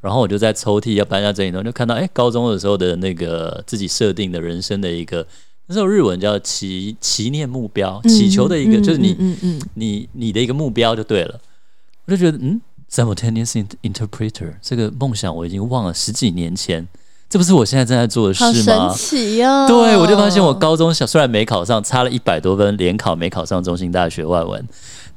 [0.01, 5.25] 然后我就在抽屉要搬家这里头就看到，哎，高中的时候的那个自己设定的人生的一个
[5.67, 9.11] 那时候日文叫祈祈念目标，祈求的一个、嗯就是你。
[9.13, 11.39] 嗯嗯嗯你你的一个目标就对了。
[12.05, 12.59] 我就觉得，嗯
[12.91, 16.85] ，simultaneous in- interpreter 这个梦想我已经忘了十几年前，
[17.29, 18.93] 这不是我现在正在做的好神事吗？
[18.93, 19.67] 奇哦！
[19.67, 24.67] 对，我就发现我高中小虽然没考上，差了一百多分，联考没考上中兴大学外文，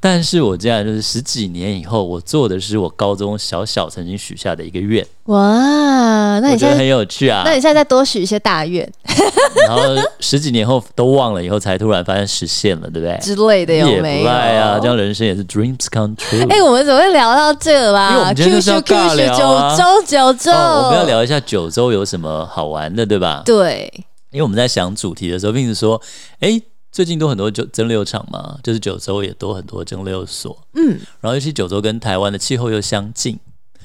[0.04, 7.52] 但是我这样就是十几年以后，我做的是我高中小小曾经许下的一个愿，哇，那你觉得很你现在，有趣啊那。
[7.52, 8.90] 你现在再多许一些大愿
[9.68, 9.82] 然后
[10.18, 13.16] 十几年后都忘了，以后才突然发现实现了，对不对？
[13.22, 14.26] 之类的，有也不没有？
[14.26, 16.50] 赖啊，这样人生也是 dreams come true。
[16.50, 18.10] 哎、我们怎么会聊到这啦？
[18.10, 23.42] 因为我们今天就是要尬聊啊九州九州、哦，我们要聊一下九州有什么好玩的，对吧？
[23.46, 23.88] 对，
[24.32, 26.00] 因为我们在想主题的时候，并是说，
[26.40, 26.60] 哎，
[26.92, 33.40] 最近都很多酒蒸馏厂嘛，就是九州也多很多蒸馏所，嗯然后尤其九州跟台湾的气候又相近，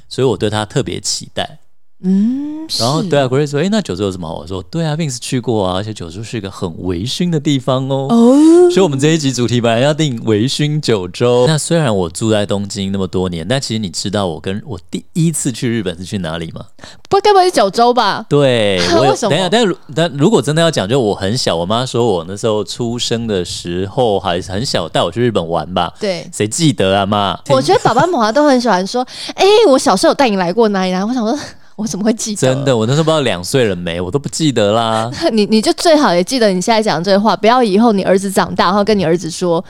[0.09, 1.59] 所以我对它特别期待。
[2.03, 4.43] 嗯，然后对啊，Grace 说，哎，那九州有什么好玩？
[4.43, 8.05] 我说，对啊，Vince 去过啊，而且九州是一个很微醺的地方哦。
[8.09, 11.45] 哦，所以，我们这一集主题本来要定微醺九州。
[11.47, 16.65] 那虽然我住在东京那么多年，但其实你知道我跟我第一次去日本是去哪里吗？
[17.09, 18.23] 不该不会是九州吧？
[18.29, 25.91] 对， 我有为什么等一下，但如但如果真的要讲，就我很小，我妈说我那时候出生的时候还是很小，带我去日本玩吧。
[25.99, 26.29] 对。
[26.31, 27.39] 谁记得啊，妈？
[27.49, 31.35] 我觉得爸爸妈妈都很喜欢说：“哎、我小时候有带你来过哪里哪里。”我想说，
[31.77, 32.41] 我怎么会记得？
[32.41, 35.11] 真的，我那时候不知道两岁了没，我都不记得啦。
[35.31, 39.63] 你你就最好也记得你现在讲这个话，不要以后你儿子长大，然后跟你儿子说：“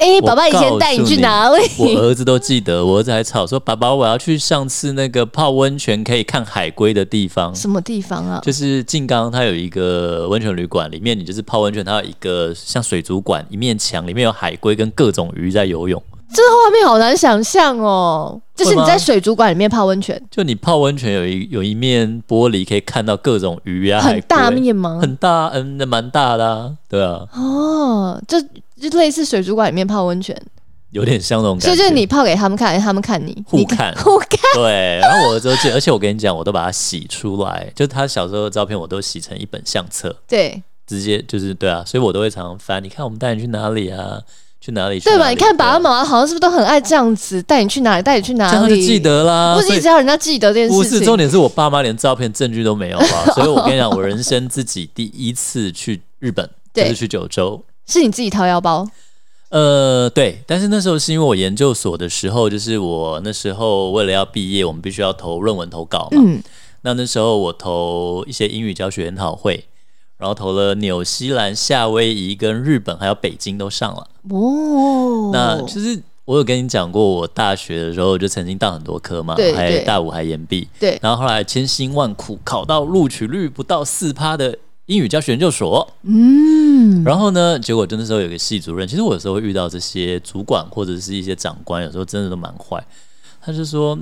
[0.00, 8.40] 哎、我爸爸以前带你去哪里我儿子都记得，我儿子还吵说：“爸爸，我要去上次那个泡温泉可以看海龟的地方。”什么地方啊？
[8.42, 16.02] 就是静冈，它有一个温泉旅馆，里面你就是泡温泉，它有一个像水族馆，一面墙里面有海龟跟各种鱼在游泳。
[16.34, 18.40] 这个画面好难想象哦。
[18.54, 24.98] 就是你在水族馆里面泡温泉，就你泡温泉有一有一面玻璃可以看到各种鱼啊，很大面吗？
[25.00, 28.38] 很大，嗯，那蛮大的、啊，对啊，哦，就
[28.78, 30.38] 就类似水族馆里面泡温泉，
[30.90, 31.66] 有点像那种感觉。
[31.68, 34.38] 所以就是你泡给他们看，他们看你互你看 互看。
[34.56, 42.84] 对，然后我儿子都记得，而且我跟你讲，我都把它洗出来，就他小时候的照片，我都洗成一本相册，对直接就是对啊，所以我都会常常翻。
[42.84, 44.20] 你看我们带你去哪里啊？
[44.60, 45.00] 去哪里？
[45.00, 45.30] 去对吧？
[45.30, 49.54] 你看爸爸妈妈好像是不是都很爱这样子，带你去哪里，带你去哪里，这样就记得啦。
[49.56, 50.78] 不是只要人家记得这件事情。
[50.78, 53.24] 不是重点是我爸妈连照片证据都没有啊？
[53.34, 57.62] 所以我跟你讲，我人生自己第一次去日本， 就是去九州。
[57.86, 58.86] 是你自己掏腰包，
[59.48, 66.22] 呃，对，但是那时候是因为我研究所的时候，就是我那时候为了要毕业，我们必须要投论文投稿嘛。
[66.22, 66.40] 嗯，
[66.82, 69.64] 那那时候我投一些英语教学研讨会，
[70.20, 74.06] 然后投了纽西兰、夏威夷、跟日本还有北京都上了。
[74.28, 84.56] 哦，那就是我有跟你讲过，我大学的时候就曾经当很多科嘛，对对还大五还研毕，对，然后后来千辛万苦考到录取率不到四趴的
[84.86, 85.90] 英语教学研究所。
[86.02, 92.84] 嗯，然后呢，结果就那时候有个系主任，其实我有时候会遇到这些主管或者是一些长官，有时候真的都蛮坏。
[93.40, 93.98] 他就说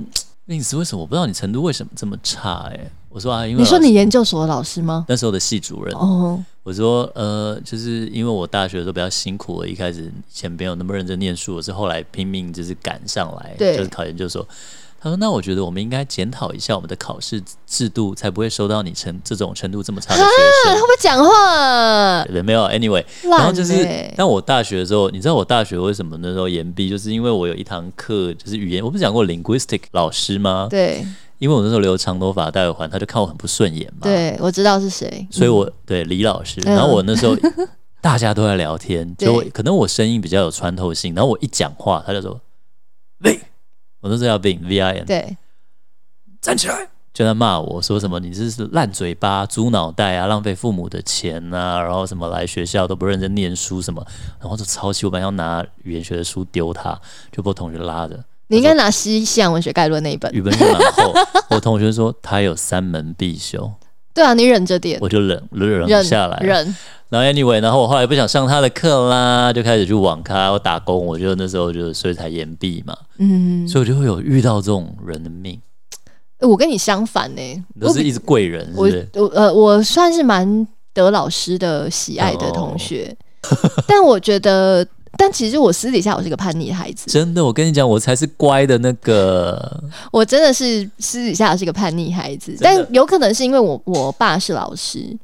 [0.49, 5.05] ：“Vince，为什么我不知道你程度为什么这么差、欸？”哎，我说啊，因为你说你研究所的老师吗？
[5.07, 14.47] 那时候的系主任，哦，我说呃，就是因为我大学的时候比较辛苦，我一开始以前没有那么认真念书，我是后来拼命就是赶上来，对就是考研究所。
[15.01, 20.73] 他说：“那我觉得我们应该检讨一下我们的考试制度，才不会收到你程这种程度这么差的学生。
[20.73, 22.23] 他会不会讲话？
[22.25, 30.67] 对，没有，anyway，然后就是欸，但我大学的时候，你知道我大学为什么那时候延毕，就是因为我有一堂课就是语言，我不是讲过 linguistic 老师吗？
[30.69, 31.05] 对
[31.37, 33.99] 因为我那时候留长头发戴耳环，他就看我很不顺眼嘛。
[34.01, 37.33] 对，我知道是谁，所以我、对李老师，嗯然后我那时候
[38.01, 42.37] 大家都在聊天，就可能我声音比较有穿透性，然后我一讲话，他就说
[44.01, 45.37] 我那时候叫 Vin V I N，对，
[46.41, 54.05] 站起来，就在骂我说什么你这是烂嘴巴、猪脑袋啊，浪费父母的钱啊、然后什么来学校都不认真念书什么，
[54.39, 56.99] 然后就超气，我本来要拿语言学的书丢他，
[57.31, 58.23] 就被我同学拉着。
[58.47, 60.31] 你应该拿《西西洋文学概论》那一本。
[60.33, 61.13] 语文书蛮厚，
[61.51, 63.71] 我同学说他有三门必修，
[64.13, 66.37] 对啊，你忍着点，我就忍忍忍下来。
[66.41, 66.75] 忍。
[67.09, 75.59] 然后 anyway，然后我后来不想上他的课啦，就开始去网咖，我打工，我就那时候就所以才延毕嘛，嗯，所以我就会有遇到这种人的命，
[76.41, 78.87] 我跟你相反呢、你都是一直贵人，我？
[79.15, 83.15] 我呃，我算是蛮得老师的喜爱的同学，
[83.87, 84.85] 但我觉得，
[85.17, 95.17] 但其实我私底下我是个叛逆孩子，真的，我跟你讲，我才是乖的那个，我真的是私底下是个叛逆孩子，但有可能是因为我我爸是老师，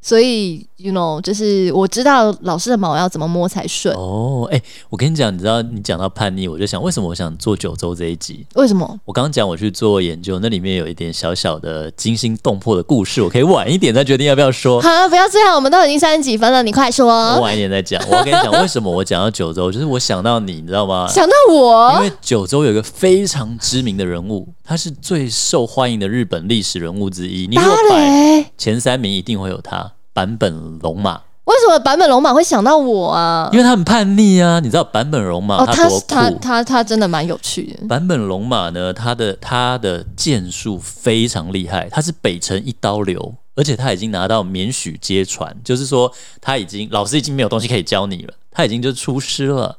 [0.00, 3.94] 所以 you know，就是我知道老师的毛要怎么摸才顺。
[3.94, 8.46] 哦，哎、我跟你讲，你知道你讲到叛逆，我就想为什么我想做九州这一集。
[8.54, 8.98] 为什么？
[9.04, 14.80] 我刚刚讲我去做研究，那里面有一点小小的惊心动魄的故事，我可以晚一点再决定要不要说。
[14.80, 17.40] 好，不要这样，我们都已经三十几分了，你快说我。
[17.40, 18.02] 晚一点再讲。
[18.08, 21.06] 我要跟你讲，为什么我讲到九州，就是我想到你，你知道吗？
[21.08, 27.46] 想到我因，为九州有一个非常知名的人物，他是最受欢迎的日本历史人物之一。
[27.46, 33.58] 你如果芭摆，前三名，一定会有他，坂本龙马，为什么版本龙马会想到我啊因？
[33.58, 34.60] 为他很叛逆啊。
[34.60, 36.38] 你知道版本龙马哦，他多他酷？
[36.38, 37.86] 他他真的蛮有趣的。
[37.88, 49.78] 坂本龙马呢，他的他的剑术非常厉害，他是北辰一刀流，而且他已经拿到免许接传，就是说他已经老师已经没有东西可以教你了，他已经就出师了。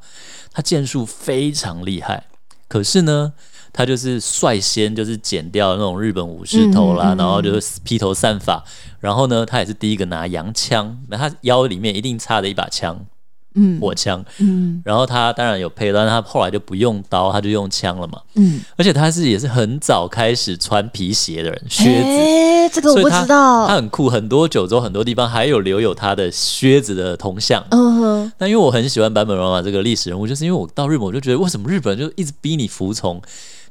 [0.53, 2.25] 他剑术非常厉害，
[2.67, 3.31] 可是呢，
[3.73, 8.63] 他就是率先就是剪掉那种日本武士头啦，嗯嗯嗯然后就是披头散发，
[8.99, 12.99] 然后呢，他也是第一个拿洋枪，那他腰里面一定插着一把枪，
[13.55, 18.21] 嗯火枪，嗯然后他当然有配，但是他后来就不用刀，他就用枪了嘛。
[18.35, 22.07] 嗯，而且他是也是很早开始穿皮鞋的人，靴子。
[22.07, 23.75] 哎，这个我不知道他他。
[23.75, 27.65] 很酷，很多九州很多地方还有留有他的靴子的铜像。
[27.71, 33.21] 嗯哼，但因为我很喜欢坂本龙马这个历史人物，就是因为我到日本我就觉得为什么日本人就一直逼你服从？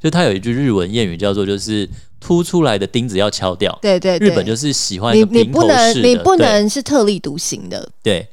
[0.02, 3.78] 就他有一句日文谚语叫做就是凸出来的钉子要敲掉。
[3.82, 7.88] 对对对，日本就是喜欢你你不能，你不能是特立独行的。
[8.02, 8.28] 对。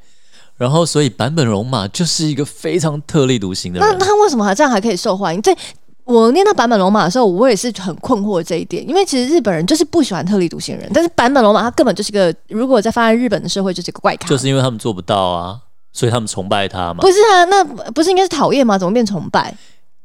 [0.58, 4.04] 然后，所以坂本龙马就是一个非常特立独行的人那。
[4.04, 5.40] 他为什么还这样还可以受欢迎？
[5.40, 5.56] 对
[6.04, 15.60] 我念到坂本龙马的时候，我也是很困惑这一点，因为其实日本人就是不喜欢特立独行的人，但是坂本龙马他根本就是个，如果在放在日本的社会就是个怪咖，就是因为他们做不到啊，
[15.94, 17.02] 所以他们崇拜他嘛。
[17.02, 17.46] 不是啊？
[17.46, 18.80] 那不是应该是讨厌吗？
[18.80, 19.56] 怎么变崇拜？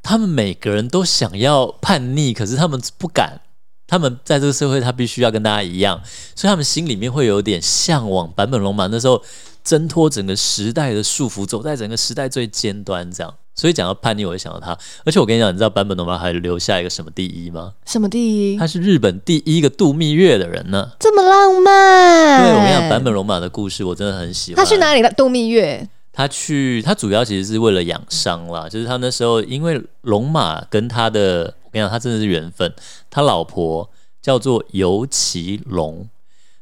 [0.02, 3.40] 他们每个人都想要叛逆，可是他们不敢。
[3.86, 6.00] 他们在这个社会，他必须要跟大家一样，
[6.34, 9.22] 所以他们心里面会有点向往坂本龙马那时候
[9.62, 13.34] 挣脱整个时代的束缚，走在整个时代最尖端这样。
[13.54, 14.70] 所以讲到叛逆，我就想到他。
[15.04, 17.74] 而且我跟你讲，你知道坂本龙马还留下一个什么第一吗？
[17.84, 18.56] 什么第一？
[18.56, 20.92] 他是日本第一个度蜜月的人呢。
[20.98, 22.42] 这么浪漫？
[22.42, 24.64] 对我跟你讲，坂本龙马的故事我真的很喜欢。
[24.64, 25.86] 他去哪里度蜜月？
[26.12, 32.72] 他去，他主要其实是为了养伤啦，就是他那时候因为龙马跟他的，我跟你讲，他真的是缘分，
[33.10, 36.08] 他老婆叫做尤其龙，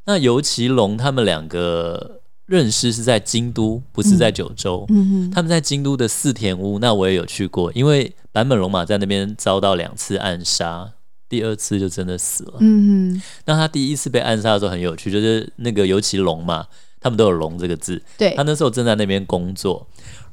[0.06, 10.92] 那尤其龙他们两个认识是在京都，不是在九州，嗯嗯，他们在京都的四田屋，那我也有去过，因为坂本龙马在那边遭到两次暗杀。
[11.28, 12.54] 第二次就真的死了。
[12.58, 16.66] 嗯哼，那他第一次被暗杀的时候很有趣，就是那个尤其龙嘛，
[17.00, 19.86] 他们都有“龙”这个字，对他，那时候正在那边工作，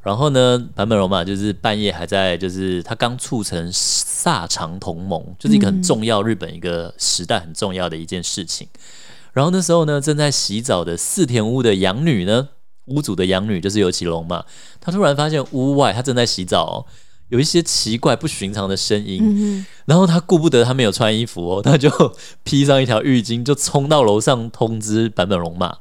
[0.04, 8.68] 然后呢，坂本龙马就是半夜还在，就是他刚促成萨长同盟，就是一个很重要日本一个时代很重要的一件事情。
[9.34, 12.50] 然后那时候呢，正在洗澡的四田屋的养女呢，
[12.86, 14.44] 屋主的养女就是游其龙嘛，
[14.82, 16.86] 她突然发现屋外她正在洗澡、哦。
[17.30, 21.90] 有一些奇怪不寻常的声音，嗯然后她顾不得她没有穿衣服哦，她就
[22.44, 25.78] 披上一条浴巾，就冲到楼上通知坂本龙马。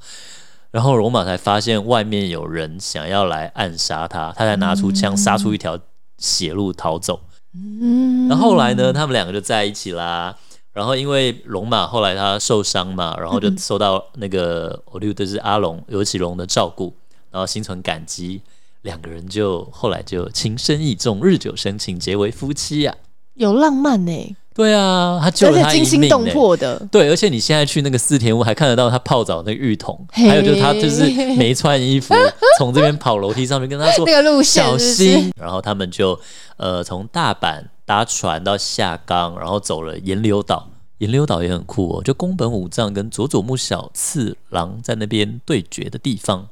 [0.77, 5.79] 然后龙马才发现外面有人想要来暗杀他，他才拿出枪杀出一条
[6.19, 7.19] 血路逃走。
[7.55, 10.37] 嗯，然后后来呢，他们两个就在一起啦。
[10.75, 16.95] 然后因为龙马后来他受伤嘛，然后就受到那个我六就是阿龙尤其龙的照顾，
[17.31, 18.43] 然后心存感激，
[18.83, 22.95] 两个人就后来就情深意重，日久生情，结为夫妻呀、
[23.33, 25.91] 有浪漫呢，对啊，他救了他一命、欸。
[25.91, 31.05] 惊心动魄的，对，而且你现在去那个四田屋，还看得到他泡澡那个浴桶，嘿还有就是他就是
[31.37, 32.15] 没穿衣服，
[32.59, 36.19] 从这边跑楼梯上面跟他说 那个路线小心，然后他们就
[36.57, 40.71] 呃从大阪搭船到下冈，然后走了岩流岛。
[40.99, 46.49] 岩流岛也很酷哦，就宫本武藏跟佐佐木小次郎在那边对决的地方。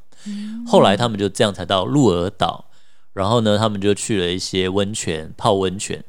[0.66, 2.66] 后来他们就这样才到鹿儿岛，
[3.14, 6.05] 然后呢，他们就去了一些温泉泡温泉，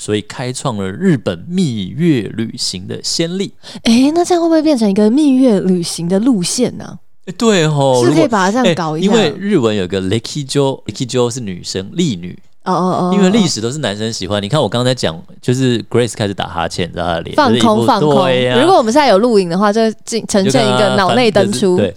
[0.00, 3.52] 所以开创了日本蜜月旅行的先例。
[3.82, 6.98] 哎，那这样会不会变成一个蜜月旅行的路线呢？
[7.26, 9.06] 诶对哦，是不是可以把它这样搞一下？
[9.06, 14.42] 因为日文有个 Licky Jo，Licky Jo 是女生丽女，哦哦哦，因为历史都是男生喜欢。
[14.42, 18.10] 你看我刚才讲，就是 Grace 开始打哈欠，你知道她的脸放空放空。
[18.58, 21.76] 如果我们现在有录影的话，就进呈现一个脑内登出。
[21.76, 21.94] 对，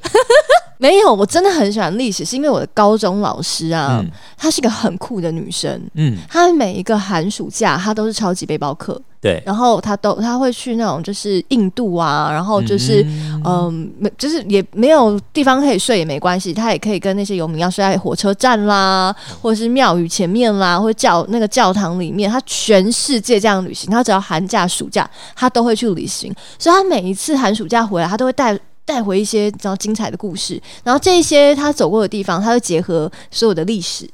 [0.83, 4.11] 没有，我真的很喜欢历史，是因为我的高中老师啊，嗯。
[4.37, 5.81] 她是个很酷的女生。
[5.93, 13.01] 嗯，她每一个寒暑假，她都是超级背包客，对，然后她都她会去那种就是印度啊，然后就是
[13.45, 28.59] 嗯，没、就是也没有地方可以睡也没关系，她也可以跟那些游民一样睡在火车站啦，或者是庙宇前面啦，或者教那个教堂里面，她全世界这样旅行，她只要寒假暑假，她都会去旅行，所以她每一次寒暑假回来，她都会带。
[28.85, 34.09] 带回一些比较精彩的故事，然后这些他走过的地方，他会结合所有的历史，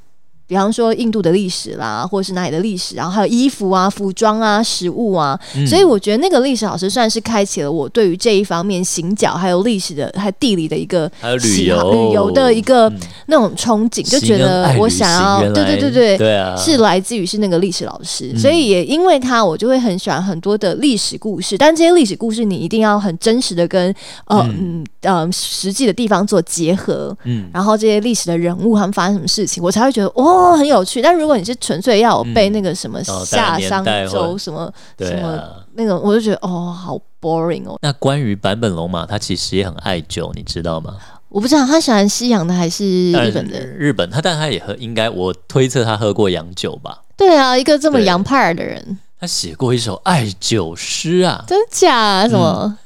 [0.50, 5.68] 比方说印度的历史啦，或者是哪里的历史，然后还有衣服啊、服装啊、食物啊，嗯。
[5.68, 11.92] 所以我觉得那个历史老师算是开启了我对于这一方面行脚还有历史的还有地理的一个还有旅游。
[11.92, 13.00] 旅游的一个嗯。
[13.28, 16.18] 那种憧憬，就觉得我想要对对对对。
[16.18, 18.40] 对啊，是来自于是那个历史老师，嗯。
[18.40, 21.56] 所以也因为他，我就会很喜欢很多的历史故事。
[21.56, 23.94] 但这些历史故事，你一定要很真实的跟
[24.26, 31.02] 呃嗯呃实际的地方做结合，嗯，然后这些历史的人物他们发生什么事情，我才会觉得哦很有趣。
[31.02, 35.66] 但如果你是纯粹要我背那个什么哦夏商周什么对什么啊。
[35.74, 37.78] 那种，我就觉得哦好 boring 哦。
[37.82, 40.98] 那关于坂本龙马，他其实也很爱酒，你知道吗？
[41.30, 43.60] 我不知道他喜欢西洋的还是日本的。
[43.60, 47.04] 日本他，但他也喝，应该我推测他喝过洋酒吧。
[47.16, 52.28] 对啊，一个这么洋派儿的人，他写过一首爱酒诗啊，真假啊？
[52.28, 52.78] 什么？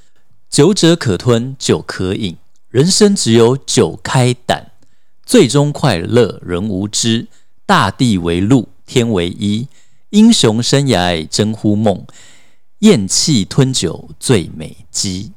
[0.49, 2.35] 酒者可吞，酒可饮，
[2.69, 4.71] 人生只有酒开胆，
[5.25, 7.27] 最终快乐人无知。
[7.65, 9.67] 大地为陆，天为衣，
[10.09, 12.05] 英雄生涯真乎梦，
[12.79, 15.31] 咽气吞酒最美姬。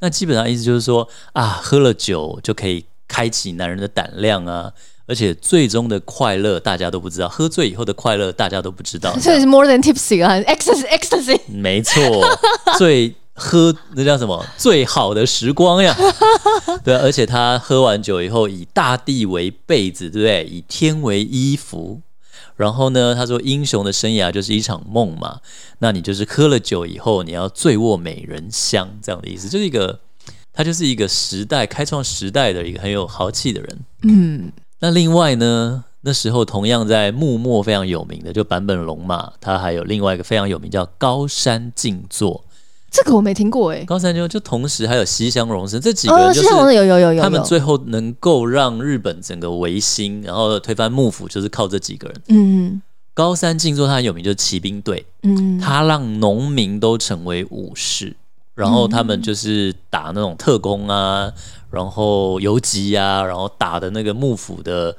[0.00, 4.72] 那基本上意思就是说啊，喝了酒就可以开启男人的胆量啊，
[5.06, 9.16] 而且最终的快乐大家都不知道，喝醉以后的快乐大家都不知道。
[9.20, 11.40] 所以是 more than tipsy 啊，ecstasy ecstasy。
[11.48, 12.02] 没错，
[12.78, 15.94] 最喝那叫什么最好的时光呀？
[16.82, 20.44] 对啊，而且他喝完酒以后，以大地为被子，对不对？
[20.44, 22.00] 以天为衣服。
[22.56, 25.40] 然后呢，他说英雄的生涯就是一场梦嘛。
[25.80, 30.00] 那你就是喝了酒以后，你要醉卧美人香，这样的意思，就是一个
[30.54, 33.78] 他就是一个时代开创时代的一个很有豪气的人。
[34.04, 42.45] 嗯，那另外呢，那时候同样在幕末非常有名的，就坂本龙马，他还有另外一个非常有名叫高山静坐。
[42.96, 43.84] 这个我没听过哎。
[43.84, 52.22] 高山静坐就同时还有西乡荣生这几个就是有有有有，有他们最后能够让日本整个维新，然后推翻幕府，就是靠这几个人。
[52.28, 52.82] 嗯
[53.14, 58.14] 高山静坐他很有名，就是骑兵队，嗯，他让农民都成为武士，
[58.54, 61.32] 然后他们就是打那种特工啊，
[61.70, 64.94] 然后游击啊，然后打的那个幕府的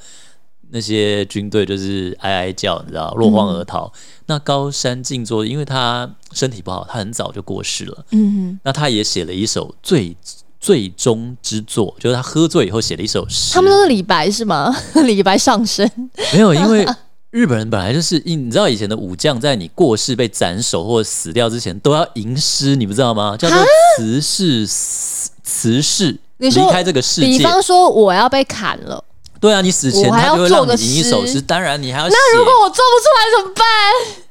[0.71, 3.91] 那些军队就是哀哀叫，你知道，落荒而逃。
[4.25, 8.05] 那高山静坐，因为他身体不好，他很早就过世了。
[8.11, 10.15] 嗯哼，那他也写了一首最
[10.59, 13.53] 最终之作，就是他喝醉以后写了一首诗。
[13.53, 14.75] 他们都是李白是吗？
[15.05, 15.89] 李白上身，
[16.33, 16.85] 没有，因为
[17.29, 23.37] 日本人本来就是，你知道以前的武将在你过世被斩首或者死掉之前都要吟诗，你不知道吗？
[23.37, 23.57] 叫做
[23.97, 27.27] 辞世死辞世，你离开这个世界。
[27.27, 29.03] 比方说我要被砍了，
[29.39, 32.15] 对啊，你死前他就会让你吟一首诗诗，当然你还要写。
[32.15, 33.65] 那如果我做不出来怎么办？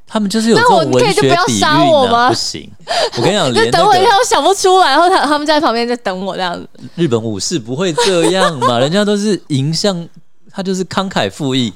[0.09, 2.71] 他们就是有这种文学底蕴啊，吗不行。
[3.17, 6.69] 我跟你讲， 等我一下，我想不出来，然后他他们在旁边在等我这样子。
[6.95, 10.09] 日本武士不会这样嘛，人家都是迎向，
[10.53, 11.73] 他就是慷慨赴义，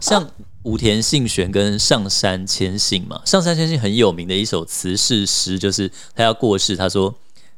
[0.00, 0.26] 像
[0.62, 3.20] 武田信玄跟上杉谦信嘛。
[3.26, 7.14] 上杉谦信很有名的一首词是诗，就是他要过世，他说：“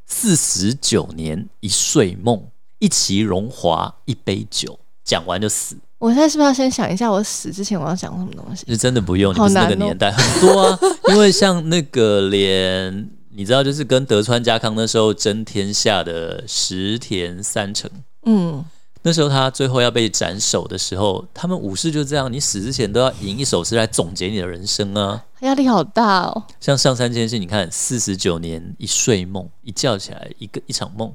[0.07, 2.43] 四十九年一睡梦，
[2.81, 8.67] 一骑荣华一杯酒。”讲完就死，我现在是不是要先想一下，我死之前我要讲什么东西？
[8.67, 10.79] 是真的不用，你好不是那个年代，很多啊。
[11.09, 17.89] 因为像那个连你知道，就是跟德川家康那时候争天下的石田三成。
[18.25, 18.65] 嗯，
[19.03, 25.23] 那时候他最后要被斩首的时候，他们武士就这样，你死之前都要吟一首诗来总结你的人生啊。
[25.41, 26.43] 压力好大哦。
[26.59, 31.15] 像上杉谦信，你看四十九年一睡梦，一觉起来一个一场梦，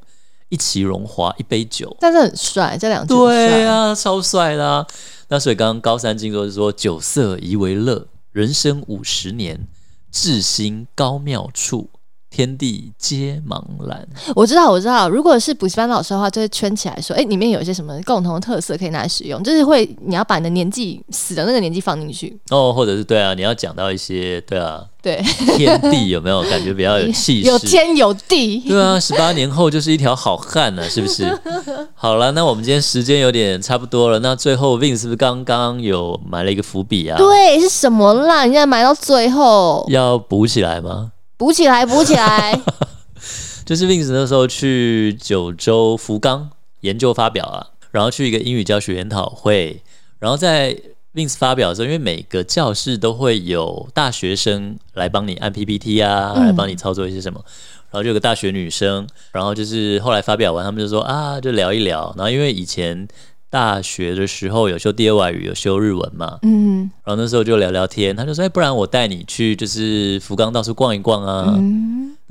[0.51, 1.97] 一骑荣华一杯酒。
[1.99, 4.85] 但是很帅，这两句对啊，超帅啦、
[5.29, 9.67] 那所以刚刚高山静坐是说，酒色宜为乐，人生五十年，
[10.11, 11.89] 至心高妙处，
[12.31, 14.07] 天地皆茫然。
[14.33, 15.09] 我知道，我知道。
[15.09, 22.39] 如果是补习班老师的话，就会圈起来说，哎，里面有一些什么共同的特色可以拿来使用，就是会你要把你的年纪死的那个年纪放进去。
[22.49, 25.21] 哦，或者是对啊，你要讲到一些对啊，对，
[25.57, 27.49] 天地有没有感觉比较有气势？
[27.51, 28.59] 有天有地。
[28.61, 31.37] 对啊，十八年后就是一条好汉了，是不是？
[31.93, 34.19] 好了，那我们今天时间有点差不多了。
[34.19, 37.17] 那最后 Vin 是不是刚刚有埋了一个伏笔啊？
[37.17, 38.45] 对，是什么啦？
[38.45, 41.11] 你现在埋到最后要补起来吗？
[41.41, 42.61] 补起来，补起来。
[43.65, 49.81] 就是 Vince 那时候去九州福冈研究发表啊，然后去一个英语教学研讨会，
[50.19, 50.77] 然后在
[51.15, 57.43] Vince 发表的时候，因为每个教室都会有大学生来帮你按 PPT 啊，来帮你操作一些什么，
[57.89, 63.07] 然后就有个大学女生，然后就是后来发表完，他们就说啊，就聊一聊，然后因为以前
[63.51, 71.59] 大学的时候有修第二外语，有修日文嘛，嗯，然后那时候就聊聊天，他就说，哎，不然我带你去就是福冈到处逛一逛啊。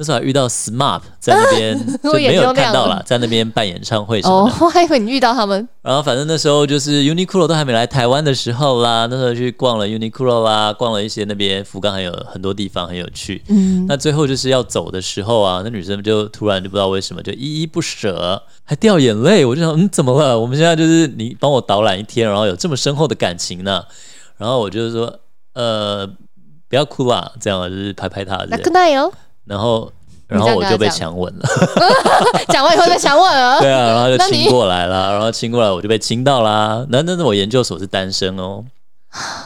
[0.01, 4.51] 那时候还遇到 SMAP 在那边， 就没有看到了，在那边办演唱会什么的。
[4.51, 5.69] 哦，我 还以为你遇到他们。
[5.83, 13.43] 然后反正那时候就是 Uniqlo 都还没来台湾的时候啦，那时候去逛了 Uniqlo 啦，逛了一些那边福冈还有很多地方很有趣。
[13.49, 19.45] 嗯，那最后就是要走的时候啊，那女生就突然就不知道为什么就依依不舍，还掉眼泪。
[19.45, 20.41] 我就想，嗯，怎么了？
[20.41, 23.85] 我们现在就是你帮我导览一天，然后有这么深厚的感情呢？
[24.39, 25.21] 然后我就是说，
[25.53, 26.07] 呃，
[26.71, 28.43] 不要哭啦，这样就是拍拍她。
[28.49, 29.13] 那个奈哟。
[29.51, 29.93] 然后，
[30.29, 31.49] 然后我 就被强吻了。
[32.47, 33.59] 讲完以后被强吻了。
[33.59, 36.87] 对啊，然后就亲过来了，然后亲过来我就被亲到啦。
[36.89, 38.65] 那那我研究所是单身哦，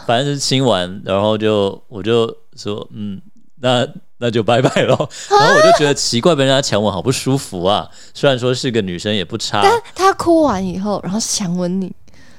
[0.06, 3.18] 反正就是亲完，然后就我就说，嗯，
[3.62, 3.88] 那
[4.18, 5.08] 那就拜拜喽。
[5.30, 7.88] 然后我就觉得奇怪，被人家强吻好不舒服啊。
[8.12, 11.90] 虽然说是个女生也不差，但他哭完以后，然后强吻你。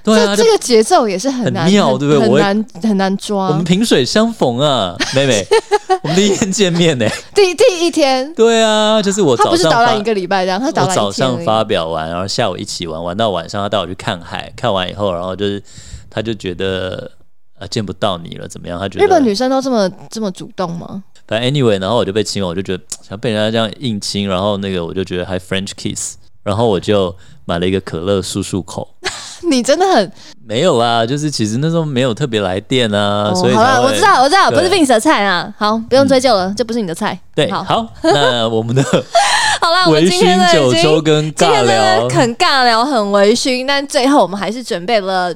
[0.05, 2.19] 对啊，这个节奏也是很难，对不对？
[2.19, 3.47] 很难很难抓。
[3.47, 5.43] 我们萍水相逢啊，妹妹，
[6.03, 8.31] 我们第一天见面呢，第第一天。
[8.35, 15.61] 对啊，就是我早上导览一个礼拜这样，他导览早上发表完，然后下午一起玩，玩到晚上他带我去看海，看完以后，然后就是
[16.09, 17.11] 他就觉得
[17.57, 18.79] 啊见不到你了，怎么样？
[18.79, 21.03] 他觉得日本女生都这么这么主动吗？
[21.27, 28.87] 反正 anyway，然后我就被亲了，我就觉得想被人家这样硬亲，然后那个我就觉得还 French kiss，然后我就买了一个可乐漱漱口。
[29.49, 30.11] 你真的很
[30.45, 37.17] 没有啦，就是其实那时候没有特别来电啊，所以好了，我知道，我知道，不是 Vince 的菜啊，好，不用追究了，这不是你的菜。
[37.33, 38.83] 对，好，那我们的
[39.61, 45.33] 好了，我们今天九州跟尬聊很尬聊，很微醺，但最后我们还是准备了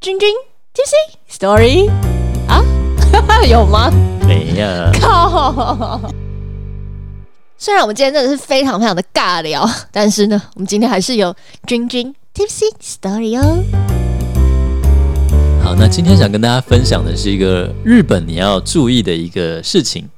[0.00, 0.28] 君君
[0.72, 1.90] T C Story
[2.48, 2.62] 啊，
[3.48, 3.90] 有吗？
[4.26, 4.90] 没呀。
[5.00, 6.00] 靠！
[7.56, 11.32] 虽然我们今天真的是非常非常的尬聊，但是呢，我们今天还是有
[11.66, 12.12] 君君。
[12.34, 13.62] Tipsy Story 哦，
[15.62, 20.08] 好，那今天想跟大家分享的是一个日本你要注意的一个事情，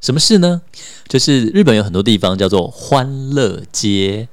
[0.00, 0.62] 什么事呢？
[1.08, 4.28] 就是日本有很多地方叫做欢乐街，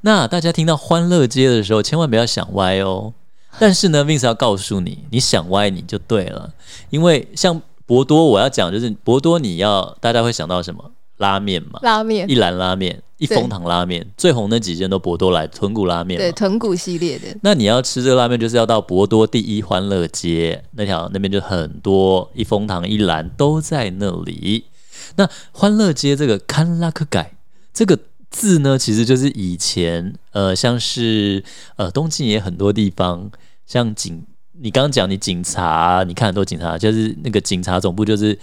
[0.00, 3.12] 那大家听到欢乐街的时候，千万不要想歪哦。
[3.58, 6.54] 但是呢，Vince 要告诉你，你想歪你就对了，
[6.88, 10.92] 因为像博多，我要讲就是博多，你要大家会想到什么？
[11.18, 17.26] 拉面嘛，拉面，一兰拉面，一风堂拉面，最红那几间都博多来豚骨拉面，对，豚骨系列的。
[17.42, 24.64] 那你要吃这个拉面，就是要到博多第一欢乐街那条，那边就很多一风堂、一兰都在那里。
[25.16, 27.34] 那欢乐街这个看拉克改
[27.74, 27.98] 这个
[28.30, 31.44] 字呢，其实就是以前呃，像是
[31.76, 33.30] 呃东京也很多地方，
[33.66, 34.24] 像警，
[34.62, 38.38] 你刚刚讲你警察，你看很多警察，就是那个警察总部就是。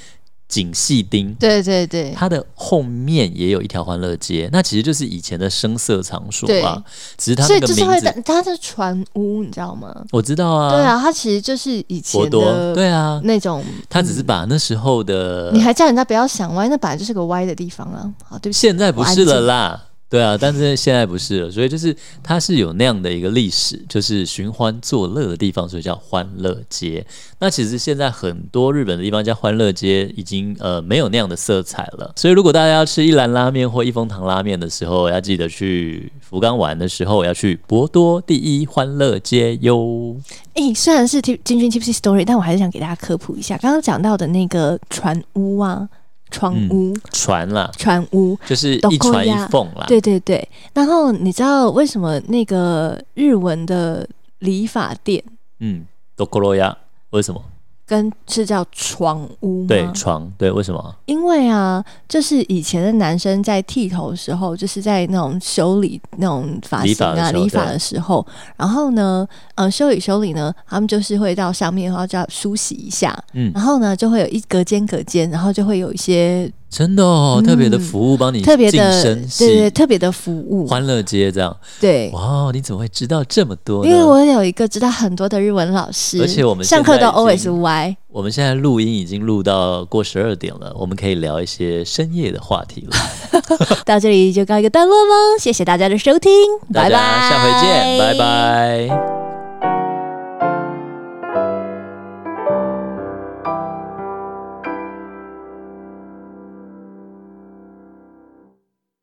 [0.48, 6.82] 景细町，对对对，它的后面也有一条欢乐街，那其实就是以前的声色场所啊。
[7.18, 9.94] 只是它那个名字，它是船屋，你知道吗？
[10.12, 10.72] 我知道啊。
[10.72, 13.64] 对啊，它其实就是以前的，对啊，那种。
[13.90, 18.10] 它只是把那时候的，你还叫人家不要想歪，那本来就是个歪的地方啊。
[18.24, 19.87] 好，对不起，现在不是了啦。
[20.10, 21.94] 对啊，但是现在不是了，所以就是
[22.24, 27.06] 它是有那样的一个历史，就是寻欢作乐的地方，所以叫欢乐街。
[27.40, 32.14] 那其实现在很多日本的地方叫欢乐街，已经呃没有那样的色彩了。
[32.16, 40.16] 所以如果大家要吃一兰拉面或一风堂拉面的时候，要记得去福冈玩的时候要去博多第一欢乐街哟。
[40.54, 45.90] 诶，虽然是 T 金君 Tipsy Story，但我还是想给大家科普一下，刚刚讲到的那个船屋啊。
[46.32, 46.96] 窗屋。
[47.12, 48.38] 船啦，船屋。
[48.46, 49.86] 就是一船一缝啦。
[49.88, 54.08] 对对对，然后你知道为什么那个日文的
[54.40, 55.24] 理发店，
[55.60, 56.78] 嗯，多克罗亚
[57.12, 57.44] 为什么？
[57.88, 59.68] 跟是叫床屋吗？
[59.70, 60.96] 对，床对，为什么？
[61.06, 68.26] 因为啊，就是以前的男生在剃头的时候，就是在那种修理那种发型啊、理发的时候，
[68.58, 69.26] 然后呢，
[69.56, 81.56] 呃，修理修理呢，他们就是会到上面，然后就要梳洗一下，嗯，然后呢，就会有一隔间隔间，然后就会有一些真的哦，特别的服务帮你特别的晋升对对，特别的服务，欢乐街这样。
[81.80, 82.10] 对。
[82.12, 83.90] 哇，你怎么会知道这么多呢？
[83.90, 87.98] 因为我有一个知道很多的日文老师，而且我们上课都 always Y。
[88.10, 92.98] 我们现在录音已经录到过十二点了，我们可以聊一些深夜的话题了。
[93.86, 96.32] 到这里就告一个段落喽，谢谢大家的收听，
[96.74, 99.27] 大拜拜，家下回见，拜拜。